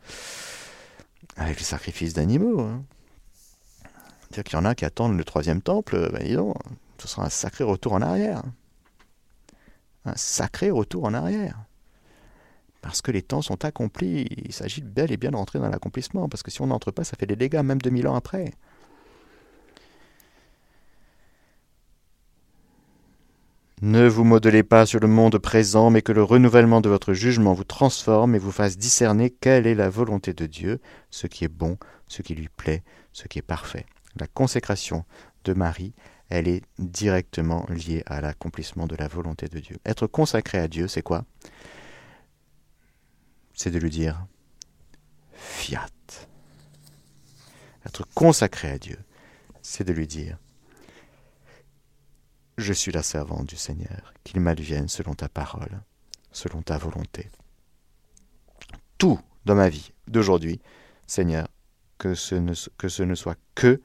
avec 1.35 1.59
le 1.59 1.65
sacrifice 1.65 2.13
d'animaux. 2.13 2.61
Hein. 2.61 2.85
C'est-à-dire 4.21 4.43
qu'il 4.45 4.53
y 4.53 4.61
en 4.61 4.65
a 4.65 4.75
qui 4.75 4.85
attendent 4.85 5.17
le 5.17 5.23
troisième 5.25 5.61
temple, 5.61 6.09
ben 6.13 6.23
disons, 6.23 6.53
ce 6.99 7.09
sera 7.09 7.25
un 7.25 7.29
sacré 7.29 7.65
retour 7.65 7.93
en 7.93 8.01
arrière. 8.01 8.43
Un 10.05 10.15
sacré 10.15 10.69
retour 10.69 11.03
en 11.03 11.13
arrière. 11.13 11.57
Parce 12.81 13.01
que 13.01 13.11
les 13.11 13.21
temps 13.21 13.41
sont 13.41 13.65
accomplis, 13.65 14.25
il 14.45 14.53
s'agit 14.53 14.81
bel 14.81 15.11
et 15.11 15.17
bien 15.17 15.31
d'entrer 15.31 15.59
dans 15.59 15.67
l'accomplissement, 15.67 16.29
parce 16.29 16.43
que 16.43 16.51
si 16.51 16.61
on 16.61 16.67
n'entre 16.67 16.91
pas, 16.91 17.03
ça 17.03 17.17
fait 17.19 17.25
des 17.25 17.35
dégâts, 17.35 17.61
même 17.61 17.81
2000 17.81 18.07
ans 18.07 18.15
après. 18.15 18.53
Ne 23.81 24.09
vous 24.09 24.25
modelez 24.25 24.63
pas 24.63 24.85
sur 24.85 24.99
le 24.99 25.07
monde 25.07 25.37
présent, 25.37 25.89
mais 25.89 26.01
que 26.01 26.11
le 26.11 26.21
renouvellement 26.21 26.81
de 26.81 26.89
votre 26.89 27.13
jugement 27.13 27.53
vous 27.53 27.63
transforme 27.63 28.35
et 28.35 28.39
vous 28.39 28.51
fasse 28.51 28.77
discerner 28.77 29.29
quelle 29.29 29.67
est 29.67 29.75
la 29.75 29.89
volonté 29.89 30.33
de 30.33 30.47
Dieu, 30.47 30.81
ce 31.11 31.27
qui 31.27 31.45
est 31.45 31.49
bon, 31.49 31.77
ce 32.07 32.21
qui 32.21 32.35
lui 32.35 32.49
plaît, 32.49 32.83
ce 33.13 33.29
qui 33.29 33.39
est 33.39 33.41
parfait. 33.41 33.85
La 34.19 34.27
consécration 34.27 35.05
de 35.45 35.53
Marie, 35.53 35.93
elle 36.27 36.49
est 36.49 36.61
directement 36.77 37.65
liée 37.69 38.03
à 38.05 38.19
l'accomplissement 38.19 38.85
de 38.85 38.97
la 38.97 39.07
volonté 39.07 39.47
de 39.47 39.59
Dieu. 39.59 39.77
Être 39.85 40.07
consacré 40.07 40.57
à 40.57 40.67
Dieu, 40.67 40.89
c'est 40.89 41.01
quoi? 41.01 41.23
C'est 43.53 43.71
de 43.71 43.79
lui 43.79 43.89
dire 43.89 44.25
fiat. 45.31 45.87
Être 47.85 48.05
consacré 48.13 48.71
à 48.71 48.77
Dieu, 48.77 48.97
c'est 49.61 49.85
de 49.85 49.93
lui 49.93 50.05
dire 50.05 50.37
je 52.59 52.73
suis 52.73 52.91
la 52.91 53.03
servante 53.03 53.47
du 53.47 53.55
Seigneur, 53.55 54.13
qu'il 54.23 54.39
m'advienne 54.39 54.87
selon 54.87 55.13
ta 55.13 55.29
parole, 55.29 55.81
selon 56.31 56.61
ta 56.61 56.77
volonté. 56.77 57.29
Tout 58.97 59.19
dans 59.45 59.55
ma 59.55 59.69
vie 59.69 59.93
d'aujourd'hui, 60.07 60.61
Seigneur, 61.07 61.47
que 61.97 62.13
ce, 62.13 62.35
ne, 62.35 63.15
soit 63.15 63.37
que 63.55 63.81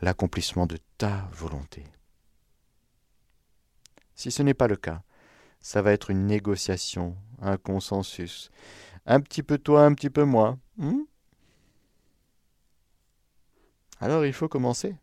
l'accomplissement 0.00 0.66
de 0.66 0.78
ta 0.98 1.28
volonté. 1.32 1.84
Si 4.14 4.30
ce 4.30 4.42
n'est 4.42 4.54
pas 4.54 4.68
le 4.68 4.76
cas, 4.76 5.02
ça 5.60 5.82
va 5.82 5.92
être 5.92 6.10
une 6.10 6.26
négociation, 6.26 7.16
un 7.40 7.56
consensus. 7.56 8.50
Un 9.06 9.20
petit 9.20 9.42
peu 9.42 9.58
toi, 9.58 9.84
un 9.84 9.94
petit 9.94 10.10
peu 10.10 10.24
moi. 10.24 10.58
Hmm? 10.76 11.02
Alors 14.00 14.24
il 14.24 14.32
faut 14.32 14.48
commencer. 14.48 14.96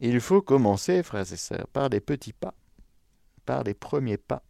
Il 0.00 0.20
faut 0.20 0.40
commencer, 0.40 1.02
frères 1.02 1.30
et 1.30 1.36
sœurs, 1.36 1.68
par 1.72 1.90
des 1.90 2.00
petits 2.00 2.32
pas, 2.32 2.54
par 3.44 3.64
des 3.64 3.74
premiers 3.74 4.16
pas. 4.16 4.42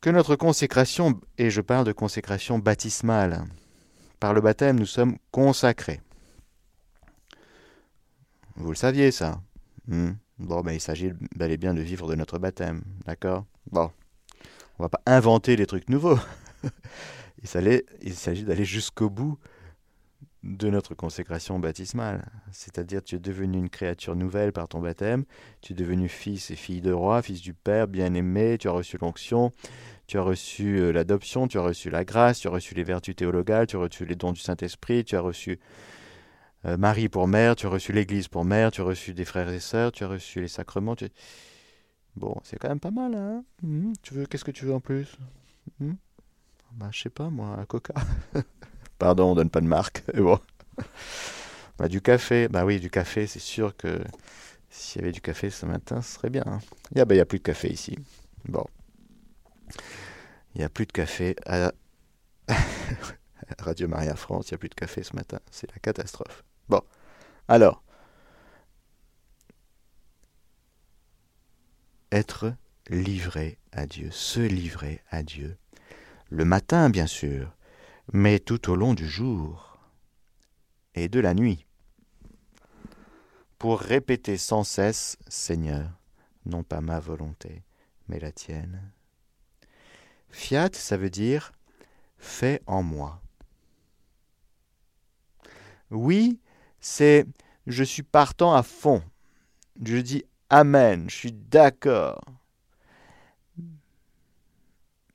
Que 0.00 0.10
notre 0.10 0.34
consécration, 0.34 1.20
et 1.38 1.50
je 1.50 1.60
parle 1.60 1.84
de 1.84 1.92
consécration 1.92 2.58
baptismale, 2.58 3.44
par 4.18 4.34
le 4.34 4.40
baptême, 4.40 4.78
nous 4.78 4.86
sommes 4.86 5.18
consacrés. 5.30 6.00
Vous 8.56 8.70
le 8.70 8.76
saviez, 8.76 9.12
ça 9.12 9.40
hmm. 9.86 10.10
Bon, 10.40 10.60
ben, 10.60 10.72
il 10.72 10.80
s'agit 10.80 11.12
bel 11.34 11.50
et 11.50 11.56
bien 11.56 11.74
de 11.74 11.80
vivre 11.80 12.08
de 12.08 12.14
notre 12.14 12.38
baptême, 12.38 12.82
d'accord? 13.06 13.44
Bon, 13.70 13.90
on 14.78 14.84
va 14.84 14.88
pas 14.88 15.02
inventer 15.06 15.56
des 15.56 15.66
trucs 15.66 15.88
nouveaux. 15.88 16.18
il 17.42 18.14
s'agit 18.14 18.44
d'aller 18.44 18.64
jusqu'au 18.64 19.10
bout 19.10 19.38
de 20.42 20.70
notre 20.70 20.94
consécration 20.94 21.58
baptismale. 21.58 22.30
C'est-à-dire, 22.52 23.02
tu 23.02 23.16
es 23.16 23.18
devenu 23.18 23.58
une 23.58 23.70
créature 23.70 24.14
nouvelle 24.14 24.52
par 24.52 24.68
ton 24.68 24.80
baptême, 24.80 25.24
tu 25.60 25.72
es 25.72 25.76
devenu 25.76 26.08
fils 26.08 26.50
et 26.50 26.56
fille 26.56 26.80
de 26.80 26.92
roi, 26.92 27.22
fils 27.22 27.40
du 27.40 27.54
Père, 27.54 27.88
bien-aimé, 27.88 28.56
tu 28.58 28.68
as 28.68 28.72
reçu 28.72 28.98
l'onction, 28.98 29.50
tu 30.06 30.16
as 30.16 30.22
reçu 30.22 30.78
euh, 30.78 30.92
l'adoption, 30.92 31.48
tu 31.48 31.58
as 31.58 31.62
reçu 31.62 31.90
la 31.90 32.04
grâce, 32.04 32.40
tu 32.40 32.48
as 32.48 32.50
reçu 32.50 32.74
les 32.74 32.84
vertus 32.84 33.16
théologales, 33.16 33.66
tu 33.66 33.76
as 33.76 33.80
reçu 33.80 34.04
les 34.04 34.14
dons 34.14 34.32
du 34.32 34.40
Saint-Esprit, 34.40 35.04
tu 35.04 35.16
as 35.16 35.20
reçu 35.20 35.58
euh, 36.64 36.76
Marie 36.76 37.08
pour 37.08 37.28
mère, 37.28 37.56
tu 37.56 37.66
as 37.66 37.70
reçu 37.70 37.92
l'Église 37.92 38.28
pour 38.28 38.44
mère, 38.44 38.70
tu 38.70 38.80
as 38.80 38.84
reçu 38.84 39.14
des 39.14 39.24
frères 39.24 39.48
et 39.48 39.60
sœurs, 39.60 39.92
tu 39.92 40.04
as 40.04 40.08
reçu 40.08 40.40
les 40.40 40.48
sacrements. 40.48 40.96
Bon, 42.16 42.34
c'est 42.42 42.58
quand 42.58 42.68
même 42.68 42.80
pas 42.80 42.90
mal, 42.90 43.14
hein 43.14 43.44
hmm, 43.62 43.92
Tu 44.02 44.14
veux, 44.14 44.26
qu'est-ce 44.26 44.44
que 44.44 44.50
tu 44.50 44.64
veux 44.64 44.74
en 44.74 44.80
plus? 44.80 45.16
Hmm 45.80 45.94
Bah, 46.72 46.88
je 46.90 47.02
sais 47.02 47.10
pas, 47.10 47.28
moi, 47.28 47.56
un 47.58 47.64
coca. 47.64 47.94
Pardon, 48.98 49.32
on 49.32 49.34
donne 49.34 49.50
pas 49.50 49.60
de 49.60 49.66
marque. 49.66 50.02
bon. 50.14 50.38
Bah, 51.78 51.88
du 51.88 52.00
café, 52.00 52.48
bah 52.48 52.64
oui, 52.64 52.80
du 52.80 52.90
café, 52.90 53.26
c'est 53.26 53.38
sûr 53.38 53.76
que 53.76 54.00
s'il 54.70 55.00
y 55.00 55.04
avait 55.04 55.12
du 55.12 55.20
café 55.20 55.50
ce 55.50 55.66
matin, 55.66 56.02
ce 56.02 56.14
serait 56.14 56.30
bien. 56.30 56.44
Hein. 56.46 56.60
Il 56.92 57.02
n'y 57.04 57.20
a 57.20 57.24
plus 57.24 57.38
de 57.38 57.44
café 57.44 57.68
ici. 57.68 57.96
Bon. 58.46 58.64
Il 60.54 60.58
n'y 60.58 60.64
a 60.64 60.68
plus 60.68 60.86
de 60.86 60.92
café 60.92 61.36
à 61.46 61.72
Radio 63.58 63.88
Maria 63.88 64.16
France, 64.16 64.48
il 64.48 64.54
n'y 64.54 64.56
a 64.56 64.58
plus 64.58 64.68
de 64.68 64.74
café 64.74 65.02
ce 65.02 65.14
matin. 65.14 65.38
C'est 65.50 65.70
la 65.70 65.78
catastrophe. 65.78 66.44
Bon, 66.68 66.82
alors, 67.46 67.82
être 72.12 72.52
livré 72.88 73.58
à 73.72 73.86
Dieu, 73.86 74.10
se 74.10 74.40
livrer 74.40 75.02
à 75.10 75.22
Dieu. 75.22 75.56
Le 76.30 76.44
matin, 76.44 76.90
bien 76.90 77.06
sûr, 77.06 77.54
mais 78.12 78.38
tout 78.38 78.70
au 78.70 78.76
long 78.76 78.94
du 78.94 79.08
jour 79.08 79.78
et 80.94 81.08
de 81.08 81.20
la 81.20 81.34
nuit. 81.34 81.66
Pour 83.58 83.80
répéter 83.80 84.36
sans 84.36 84.64
cesse, 84.64 85.18
Seigneur, 85.28 85.90
non 86.46 86.62
pas 86.62 86.80
ma 86.80 87.00
volonté, 87.00 87.62
mais 88.08 88.20
la 88.20 88.32
tienne. 88.32 88.92
Fiat, 90.30 90.70
ça 90.72 90.96
veut 90.96 91.10
dire 91.10 91.52
fais 92.18 92.60
en 92.66 92.82
moi. 92.82 93.20
Oui, 95.90 96.40
c'est 96.80 97.26
je 97.66 97.84
suis 97.84 98.02
partant 98.02 98.54
à 98.54 98.62
fond. 98.62 99.02
Je 99.82 99.98
dis 99.98 100.24
Amen, 100.50 101.08
je 101.10 101.14
suis 101.14 101.32
d'accord. 101.32 102.24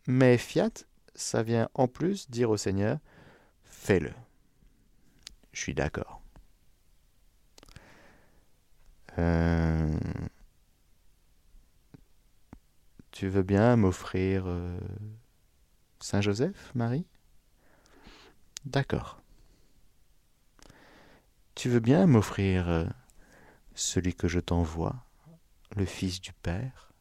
Mais 0.08 0.38
fiat, 0.38 0.72
ça 1.16 1.44
vient 1.44 1.70
en 1.74 1.88
plus 1.88 2.30
dire 2.30 2.50
au 2.50 2.58
Seigneur 2.58 3.00
Fais-le. 3.64 4.14
Je 5.52 5.60
suis 5.60 5.74
d'accord. 5.74 6.22
Euh, 9.20 10.00
tu 13.12 13.28
veux 13.28 13.44
bien 13.44 13.76
m'offrir 13.76 14.44
euh, 14.48 14.80
Saint 16.00 16.22
Joseph, 16.22 16.72
Marie? 16.74 17.06
D'accord. 18.66 19.22
Tu 21.56 21.70
veux 21.70 21.80
bien 21.80 22.08
m'offrir 22.08 22.68
euh, 22.70 22.86
celui 23.76 24.16
que 24.16 24.28
je 24.28 24.40
t'envoie, 24.40 25.06
le 25.76 25.86
Fils 25.86 26.20
du 26.20 26.34
Père? 26.34 26.92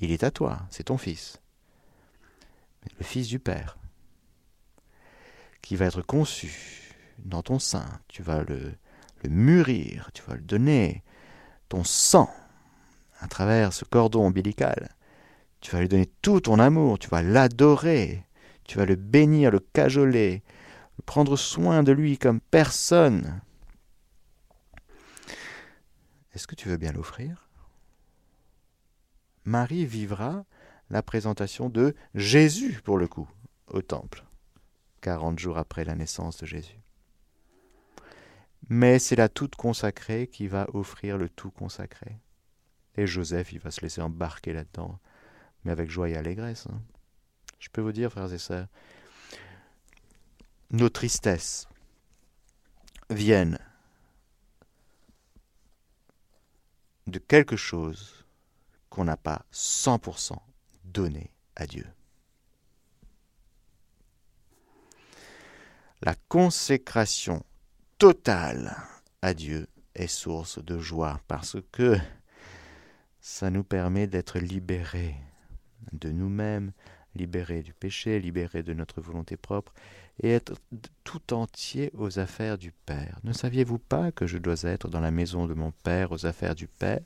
Il 0.00 0.10
est 0.10 0.24
à 0.24 0.30
toi, 0.30 0.66
c'est 0.70 0.84
ton 0.84 0.98
Fils. 0.98 1.41
Le 2.98 3.04
Fils 3.04 3.28
du 3.28 3.38
Père, 3.38 3.78
qui 5.60 5.76
va 5.76 5.86
être 5.86 6.02
conçu 6.02 6.94
dans 7.18 7.42
ton 7.42 7.58
sein, 7.58 7.86
tu 8.08 8.22
vas 8.22 8.42
le, 8.42 8.74
mûrir, 9.28 10.10
tu 10.12 10.22
vas 10.22 10.34
le 10.34 10.40
donner 10.40 11.02
ton 11.68 11.84
sang 11.84 12.28
à 13.20 13.28
travers 13.28 13.72
ce 13.72 13.84
cordon 13.84 14.26
ombilical. 14.26 14.90
Tu 15.60 15.70
vas 15.70 15.80
lui 15.80 15.88
donner 15.88 16.10
tout 16.22 16.40
ton 16.40 16.58
amour, 16.58 16.98
tu 16.98 17.08
vas 17.08 17.22
l'adorer, 17.22 18.26
tu 18.64 18.78
vas 18.78 18.84
le 18.84 18.96
bénir, 18.96 19.52
le 19.52 19.60
cajoler, 19.60 20.42
prendre 21.06 21.36
soin 21.36 21.84
de 21.84 21.92
lui 21.92 22.18
comme 22.18 22.40
personne. 22.40 23.40
Est-ce 26.34 26.46
que 26.46 26.56
tu 26.56 26.68
veux 26.68 26.78
bien 26.78 26.92
l'offrir? 26.92 27.48
Marie 29.44 29.86
vivra 29.86 30.44
la 30.92 31.02
présentation 31.02 31.70
de 31.70 31.96
Jésus, 32.14 32.82
pour 32.84 32.98
le 32.98 33.08
coup, 33.08 33.28
au 33.66 33.80
temple, 33.80 34.24
quarante 35.00 35.38
jours 35.38 35.56
après 35.56 35.86
la 35.86 35.94
naissance 35.94 36.36
de 36.36 36.46
Jésus. 36.46 36.78
Mais 38.68 38.98
c'est 38.98 39.16
la 39.16 39.30
toute 39.30 39.56
consacrée 39.56 40.28
qui 40.28 40.46
va 40.48 40.68
offrir 40.74 41.16
le 41.16 41.30
tout 41.30 41.50
consacré. 41.50 42.20
Et 42.96 43.06
Joseph, 43.06 43.52
il 43.52 43.58
va 43.58 43.70
se 43.70 43.80
laisser 43.80 44.02
embarquer 44.02 44.52
là-dedans, 44.52 45.00
mais 45.64 45.72
avec 45.72 45.90
joie 45.90 46.10
et 46.10 46.16
allégresse. 46.16 46.66
Hein. 46.70 46.82
Je 47.58 47.70
peux 47.70 47.80
vous 47.80 47.92
dire, 47.92 48.12
frères 48.12 48.32
et 48.32 48.38
sœurs, 48.38 48.68
nos 50.70 50.90
tristesses 50.90 51.68
viennent 53.08 53.58
de 57.06 57.18
quelque 57.18 57.56
chose 57.56 58.26
qu'on 58.90 59.04
n'a 59.04 59.16
pas 59.16 59.46
100% 59.54 60.36
donné 60.92 61.30
à 61.56 61.66
Dieu. 61.66 61.86
La 66.02 66.14
consécration 66.28 67.44
totale 67.98 68.76
à 69.22 69.34
Dieu 69.34 69.68
est 69.94 70.08
source 70.08 70.62
de 70.62 70.78
joie 70.78 71.20
parce 71.28 71.56
que 71.70 71.96
ça 73.20 73.50
nous 73.50 73.62
permet 73.62 74.08
d'être 74.08 74.40
libérés 74.40 75.14
de 75.92 76.10
nous-mêmes, 76.10 76.72
libérés 77.14 77.62
du 77.62 77.72
péché, 77.72 78.18
libérés 78.18 78.62
de 78.62 78.72
notre 78.72 79.00
volonté 79.00 79.36
propre 79.36 79.72
et 80.20 80.30
être 80.30 80.54
tout 81.04 81.32
entier 81.32 81.90
aux 81.94 82.18
affaires 82.18 82.58
du 82.58 82.72
Père. 82.72 83.18
Ne 83.22 83.32
saviez-vous 83.32 83.78
pas 83.78 84.10
que 84.12 84.26
je 84.26 84.38
dois 84.38 84.62
être 84.62 84.88
dans 84.88 85.00
la 85.00 85.10
maison 85.10 85.46
de 85.46 85.54
mon 85.54 85.70
Père 85.70 86.12
aux 86.12 86.26
affaires 86.26 86.54
du 86.54 86.66
Père? 86.66 87.00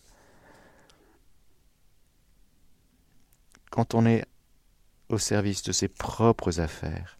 Quand 3.76 3.92
on 3.92 4.06
est 4.06 4.24
au 5.10 5.18
service 5.18 5.62
de 5.64 5.70
ses 5.70 5.88
propres 5.88 6.60
affaires, 6.60 7.18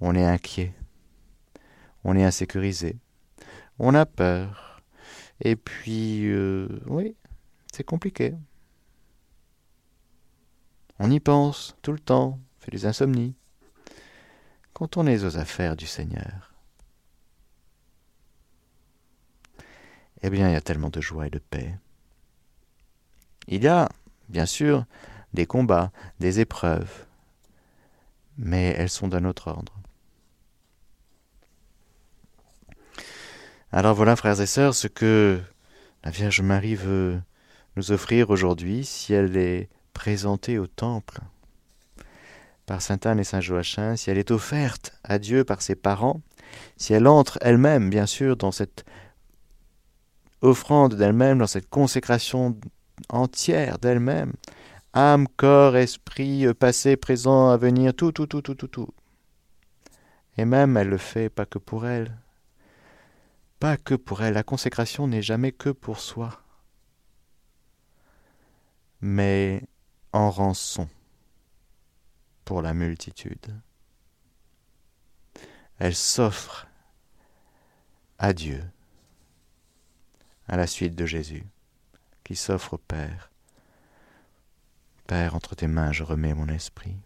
on 0.00 0.14
est 0.14 0.24
inquiet, 0.24 0.72
on 2.02 2.16
est 2.16 2.24
insécurisé, 2.24 2.96
on 3.78 3.94
a 3.94 4.06
peur, 4.06 4.80
et 5.42 5.54
puis, 5.54 6.30
euh, 6.30 6.66
oui, 6.86 7.14
c'est 7.70 7.84
compliqué. 7.84 8.34
On 10.98 11.10
y 11.10 11.20
pense 11.20 11.76
tout 11.82 11.92
le 11.92 11.98
temps, 11.98 12.40
fait 12.58 12.70
des 12.70 12.86
insomnies 12.86 13.34
quand 14.72 14.96
on 14.96 15.06
est 15.06 15.24
aux 15.24 15.36
affaires 15.36 15.76
du 15.76 15.86
Seigneur, 15.86 16.54
eh 20.22 20.30
bien, 20.30 20.48
il 20.48 20.54
y 20.54 20.56
a 20.56 20.62
tellement 20.62 20.88
de 20.88 21.02
joie 21.02 21.26
et 21.26 21.30
de 21.30 21.38
paix. 21.38 21.78
Il 23.46 23.62
y 23.62 23.68
a, 23.68 23.90
bien 24.30 24.46
sûr, 24.46 24.86
des 25.34 25.46
combats, 25.46 25.90
des 26.20 26.40
épreuves, 26.40 27.06
mais 28.38 28.74
elles 28.78 28.88
sont 28.88 29.08
d'un 29.08 29.24
autre 29.24 29.48
ordre. 29.48 29.74
Alors 33.72 33.94
voilà, 33.94 34.14
frères 34.16 34.40
et 34.40 34.46
sœurs, 34.46 34.74
ce 34.74 34.86
que 34.86 35.40
la 36.04 36.10
Vierge 36.10 36.40
Marie 36.40 36.76
veut 36.76 37.20
nous 37.76 37.90
offrir 37.90 38.30
aujourd'hui, 38.30 38.84
si 38.84 39.12
elle 39.12 39.36
est 39.36 39.68
présentée 39.92 40.58
au 40.58 40.68
temple 40.68 41.18
par 42.66 42.80
Sainte 42.80 43.04
Anne 43.04 43.18
et 43.18 43.24
Saint 43.24 43.40
Joachim, 43.40 43.96
si 43.96 44.10
elle 44.10 44.18
est 44.18 44.30
offerte 44.30 44.98
à 45.02 45.18
Dieu 45.18 45.44
par 45.44 45.60
ses 45.60 45.74
parents, 45.74 46.22
si 46.76 46.92
elle 46.94 47.08
entre 47.08 47.38
elle-même, 47.40 47.90
bien 47.90 48.06
sûr, 48.06 48.36
dans 48.36 48.52
cette 48.52 48.84
offrande 50.40 50.94
d'elle-même, 50.94 51.38
dans 51.38 51.46
cette 51.46 51.68
consécration 51.68 52.56
entière 53.08 53.78
d'elle-même, 53.78 54.32
âme, 54.94 55.28
corps, 55.28 55.76
esprit, 55.76 56.46
passé, 56.54 56.96
présent, 56.96 57.50
à 57.50 57.56
venir, 57.56 57.94
tout, 57.94 58.12
tout, 58.12 58.26
tout, 58.26 58.40
tout, 58.40 58.54
tout, 58.54 58.68
tout. 58.68 58.88
Et 60.38 60.44
même, 60.44 60.76
elle 60.76 60.88
le 60.88 60.98
fait 60.98 61.28
pas 61.28 61.46
que 61.46 61.58
pour 61.58 61.86
elle. 61.86 62.16
Pas 63.58 63.76
que 63.76 63.94
pour 63.94 64.22
elle. 64.22 64.34
La 64.34 64.42
consécration 64.42 65.06
n'est 65.06 65.22
jamais 65.22 65.52
que 65.52 65.70
pour 65.70 65.98
soi. 66.00 66.40
Mais 69.00 69.62
en 70.12 70.30
rançon 70.30 70.88
pour 72.44 72.62
la 72.62 72.72
multitude. 72.72 73.60
Elle 75.78 75.94
s'offre 75.94 76.66
à 78.18 78.32
Dieu 78.32 78.62
à 80.46 80.56
la 80.56 80.66
suite 80.66 80.94
de 80.94 81.06
Jésus, 81.06 81.44
qui 82.22 82.36
s'offre 82.36 82.74
au 82.74 82.78
Père. 82.78 83.30
Père, 85.06 85.34
entre 85.34 85.54
tes 85.54 85.66
mains 85.66 85.92
je 85.92 86.02
remets 86.02 86.34
mon 86.34 86.48
esprit. 86.48 86.96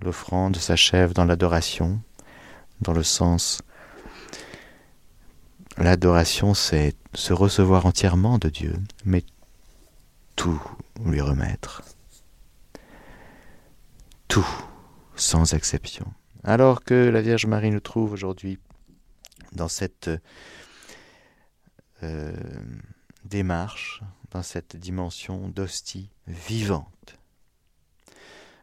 L'offrande 0.00 0.56
s'achève 0.56 1.12
dans 1.12 1.24
l'adoration, 1.24 2.00
dans 2.80 2.92
le 2.92 3.02
sens 3.02 3.62
L'adoration, 5.78 6.54
c'est 6.54 6.94
se 7.12 7.34
recevoir 7.34 7.84
entièrement 7.84 8.38
de 8.38 8.48
Dieu, 8.48 8.74
mais 9.04 9.24
tout 10.34 10.62
lui 11.04 11.20
remettre 11.20 11.82
tout, 14.28 14.46
sans 15.14 15.54
exception. 15.54 16.12
Alors 16.44 16.84
que 16.84 16.94
la 16.94 17.22
Vierge 17.22 17.46
Marie 17.46 17.70
nous 17.70 17.80
trouve 17.80 18.12
aujourd'hui 18.12 18.58
dans 19.52 19.68
cette 19.68 20.10
euh, 22.02 22.36
démarche, 23.24 24.02
dans 24.30 24.42
cette 24.42 24.76
dimension 24.76 25.48
d'hostie 25.48 26.10
vivante. 26.26 27.18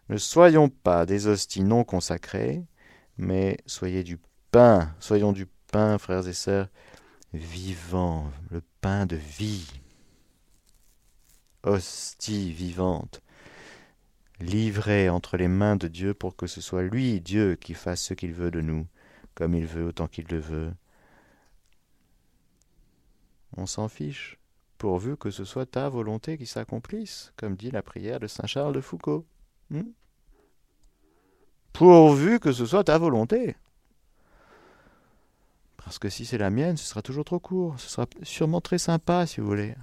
Ne 0.09 0.17
soyons 0.17 0.69
pas 0.69 1.05
des 1.05 1.27
hosties 1.27 1.63
non 1.63 1.83
consacrées, 1.83 2.63
mais 3.17 3.57
soyez 3.65 4.03
du 4.03 4.19
pain, 4.51 4.93
soyons 4.99 5.31
du 5.31 5.47
pain, 5.71 5.97
frères 5.97 6.27
et 6.27 6.33
sœurs, 6.33 6.69
vivant, 7.33 8.29
le 8.51 8.61
pain 8.81 9.05
de 9.05 9.15
vie. 9.15 9.67
Hostie 11.63 12.51
vivante, 12.51 13.21
livré 14.39 15.09
entre 15.09 15.37
les 15.37 15.47
mains 15.47 15.77
de 15.77 15.87
Dieu 15.87 16.13
pour 16.13 16.35
que 16.35 16.47
ce 16.47 16.59
soit 16.59 16.83
lui, 16.83 17.21
Dieu, 17.21 17.55
qui 17.55 17.73
fasse 17.73 18.01
ce 18.01 18.13
qu'il 18.13 18.33
veut 18.33 18.51
de 18.51 18.61
nous, 18.61 18.85
comme 19.33 19.55
il 19.55 19.65
veut, 19.65 19.85
autant 19.85 20.07
qu'il 20.07 20.25
le 20.27 20.39
veut. 20.39 20.73
On 23.55 23.65
s'en 23.65 23.87
fiche, 23.87 24.37
pourvu 24.83 25.15
que 25.15 25.31
ce 25.31 25.45
soit 25.45 25.65
ta 25.65 25.87
volonté 25.87 26.37
qui 26.37 26.45
s'accomplisse, 26.45 27.31
comme 27.37 27.55
dit 27.55 27.71
la 27.71 27.81
prière 27.81 28.19
de 28.19 28.27
Saint 28.27 28.47
Charles 28.47 28.73
de 28.73 28.81
Foucault. 28.81 29.25
Hmm? 29.69 29.93
pourvu 31.71 32.37
que 32.41 32.51
ce 32.51 32.65
soit 32.65 32.83
ta 32.83 32.97
volonté. 32.97 33.55
Parce 35.77 35.99
que 35.99 36.09
si 36.09 36.25
c'est 36.25 36.37
la 36.37 36.49
mienne, 36.49 36.75
ce 36.75 36.83
sera 36.83 37.01
toujours 37.01 37.23
trop 37.23 37.39
court. 37.39 37.79
Ce 37.79 37.87
sera 37.87 38.07
sûrement 38.23 38.59
très 38.59 38.77
sympa, 38.77 39.25
si 39.25 39.39
vous 39.39 39.47
voulez. 39.47 39.73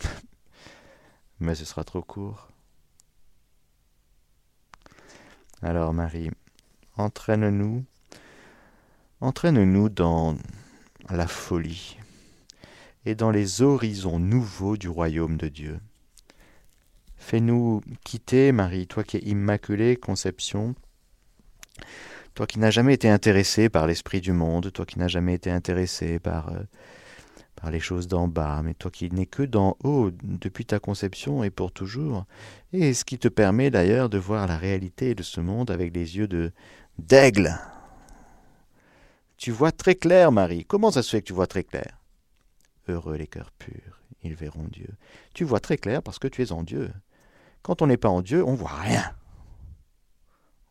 Mais 1.38 1.54
ce 1.54 1.64
sera 1.64 1.84
trop 1.84 2.02
court. 2.02 2.48
Alors 5.62 5.94
Marie, 5.94 6.32
entraîne-nous, 6.96 7.84
entraîne-nous 9.20 9.88
dans 9.88 10.34
la 11.10 11.28
folie 11.28 11.99
et 13.06 13.14
dans 13.14 13.30
les 13.30 13.62
horizons 13.62 14.18
nouveaux 14.18 14.76
du 14.76 14.88
royaume 14.88 15.36
de 15.36 15.48
Dieu. 15.48 15.80
Fais-nous 17.16 17.82
quitter, 18.04 18.52
Marie, 18.52 18.86
toi 18.86 19.04
qui 19.04 19.18
es 19.18 19.20
immaculée 19.20 19.96
conception, 19.96 20.74
toi 22.34 22.46
qui 22.46 22.58
n'as 22.58 22.70
jamais 22.70 22.94
été 22.94 23.08
intéressée 23.08 23.68
par 23.68 23.86
l'esprit 23.86 24.20
du 24.20 24.32
monde, 24.32 24.72
toi 24.72 24.86
qui 24.86 24.98
n'as 24.98 25.08
jamais 25.08 25.34
été 25.34 25.50
intéressée 25.50 26.18
par 26.18 26.48
euh, 26.50 26.62
par 27.60 27.70
les 27.70 27.80
choses 27.80 28.08
d'en 28.08 28.26
bas, 28.26 28.62
mais 28.64 28.74
toi 28.74 28.90
qui 28.90 29.10
n'es 29.10 29.26
que 29.26 29.42
d'en 29.42 29.76
haut 29.84 30.10
depuis 30.22 30.64
ta 30.64 30.78
conception 30.78 31.44
et 31.44 31.50
pour 31.50 31.72
toujours, 31.72 32.24
et 32.72 32.94
ce 32.94 33.04
qui 33.04 33.18
te 33.18 33.28
permet 33.28 33.70
d'ailleurs 33.70 34.08
de 34.08 34.18
voir 34.18 34.46
la 34.46 34.56
réalité 34.56 35.14
de 35.14 35.22
ce 35.22 35.40
monde 35.40 35.70
avec 35.70 35.94
les 35.94 36.16
yeux 36.16 36.28
de 36.28 36.52
d'aigle. 36.98 37.58
Tu 39.36 39.50
vois 39.50 39.72
très 39.72 39.94
clair, 39.94 40.32
Marie. 40.32 40.64
Comment 40.64 40.90
ça 40.90 41.02
se 41.02 41.10
fait 41.10 41.20
que 41.22 41.26
tu 41.26 41.32
vois 41.32 41.46
très 41.46 41.64
clair? 41.64 41.99
Heureux 42.90 43.16
les 43.16 43.26
cœurs 43.26 43.52
purs, 43.52 44.00
ils 44.22 44.34
verront 44.34 44.64
Dieu. 44.64 44.88
Tu 45.34 45.44
vois 45.44 45.60
très 45.60 45.78
clair 45.78 46.02
parce 46.02 46.18
que 46.18 46.28
tu 46.28 46.42
es 46.42 46.52
en 46.52 46.62
Dieu. 46.62 46.92
Quand 47.62 47.82
on 47.82 47.86
n'est 47.86 47.96
pas 47.96 48.08
en 48.08 48.22
Dieu, 48.22 48.44
on 48.44 48.54
voit 48.54 48.74
rien. 48.74 49.14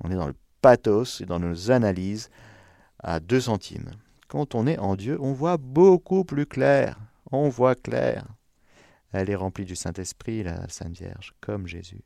On 0.04 0.12
est 0.12 0.16
dans 0.16 0.28
le 0.28 0.36
pathos 0.62 1.22
et 1.22 1.26
dans 1.26 1.40
nos 1.40 1.72
analyses 1.72 2.30
à 3.00 3.20
deux 3.20 3.42
centimes. 3.42 3.92
Quand 4.28 4.54
on 4.54 4.68
est 4.68 4.78
en 4.78 4.96
Dieu, 4.96 5.18
on 5.22 5.34
voit 5.34 5.58
beaucoup 5.58 6.24
plus 6.24 6.46
clair. 6.46 7.00
On 7.32 7.50
voit 7.50 7.76
clair. 7.76 8.26
Elle 9.12 9.30
est 9.30 9.36
remplie 9.36 9.66
du 9.66 9.76
Saint-Esprit, 9.76 10.44
la 10.44 10.68
Sainte 10.70 10.98
Vierge, 10.98 11.34
comme 11.42 11.68
Jésus. 11.68 12.04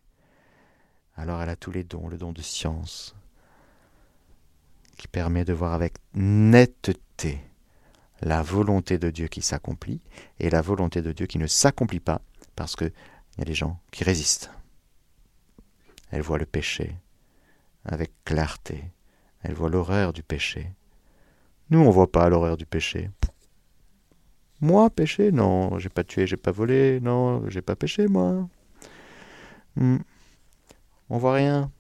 Alors 1.16 1.42
elle 1.42 1.50
a 1.50 1.56
tous 1.56 1.72
les 1.72 1.84
dons, 1.84 2.08
le 2.08 2.18
don 2.18 2.32
de 2.32 2.42
science, 2.42 3.16
qui 4.98 5.08
permet 5.08 5.46
de 5.46 5.54
voir 5.54 5.74
avec 5.74 5.96
netteté 6.14 7.42
la 8.24 8.42
volonté 8.42 8.98
de 8.98 9.10
Dieu 9.10 9.28
qui 9.28 9.42
s'accomplit 9.42 10.02
et 10.40 10.50
la 10.50 10.62
volonté 10.62 11.02
de 11.02 11.12
Dieu 11.12 11.26
qui 11.26 11.38
ne 11.38 11.48
s'accomplit 11.48 12.00
pas 12.00 12.22
parce 12.56 12.76
qu'il 12.76 12.92
y 13.38 13.42
a 13.42 13.46
des 13.46 13.54
gens 13.54 13.80
qui 13.92 14.04
résistent. 14.04 14.52
Elle 16.10 16.22
voit 16.22 16.38
le 16.38 16.46
péché 16.46 16.96
avec 17.86 18.12
clarté. 18.24 18.84
Elle 19.42 19.56
voit 19.56 19.70
l'horreur 19.70 20.14
du 20.14 20.24
péché. 20.24 20.72
Nous, 21.70 21.80
on 21.80 21.88
ne 21.88 21.92
voit 21.92 22.12
pas 22.12 22.30
l'horreur 22.30 22.56
du 22.56 22.66
péché. 22.66 23.10
Moi, 24.62 24.90
péché? 24.90 25.32
Non, 25.32 25.78
j'ai 25.80 25.90
pas 25.90 26.04
tué, 26.04 26.26
j'ai 26.26 26.38
pas 26.38 26.52
volé. 26.52 27.00
Non, 27.02 27.50
j'ai 27.50 27.62
pas 27.62 27.76
péché, 27.76 28.08
moi. 28.08 28.48
Hmm. 29.76 29.98
On 31.10 31.18
voit 31.18 31.34
rien. 31.34 31.72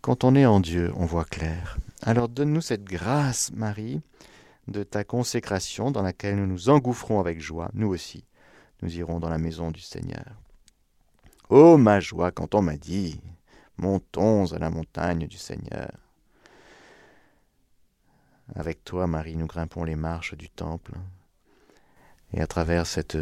Quand 0.00 0.24
on 0.24 0.34
est 0.34 0.46
en 0.46 0.60
Dieu, 0.60 0.90
on 0.96 1.04
voit 1.04 1.24
clair. 1.26 1.76
Alors 2.02 2.28
donne-nous 2.28 2.60
cette 2.60 2.84
grâce, 2.84 3.50
Marie, 3.52 4.00
de 4.68 4.82
ta 4.82 5.04
consécration 5.04 5.90
dans 5.90 6.02
laquelle 6.02 6.36
nous 6.36 6.46
nous 6.46 6.68
engouffrons 6.68 7.20
avec 7.20 7.40
joie, 7.40 7.70
nous 7.74 7.88
aussi. 7.88 8.24
Nous 8.82 8.96
irons 8.96 9.18
dans 9.18 9.28
la 9.28 9.38
maison 9.38 9.70
du 9.70 9.80
Seigneur. 9.80 10.36
Oh 11.48 11.76
ma 11.76 11.98
joie 11.98 12.30
quand 12.30 12.54
on 12.54 12.62
m'a 12.62 12.76
dit 12.76 13.20
Montons 13.78 14.52
à 14.52 14.58
la 14.58 14.70
montagne 14.70 15.26
du 15.26 15.38
Seigneur. 15.38 15.90
Avec 18.54 18.84
toi, 18.84 19.06
Marie, 19.06 19.36
nous 19.36 19.46
grimpons 19.46 19.84
les 19.84 19.96
marches 19.96 20.34
du 20.34 20.48
temple. 20.48 20.92
Et 22.32 22.40
à 22.40 22.46
travers 22.46 22.86
cette 22.86 23.18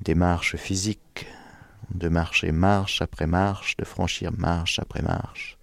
démarche 0.00 0.56
physique, 0.56 1.26
de 1.90 2.08
marcher 2.08 2.50
marche 2.50 3.02
après 3.02 3.26
marche, 3.26 3.76
de 3.76 3.84
franchir 3.84 4.32
marche 4.32 4.78
après 4.78 5.02
marche, 5.02 5.58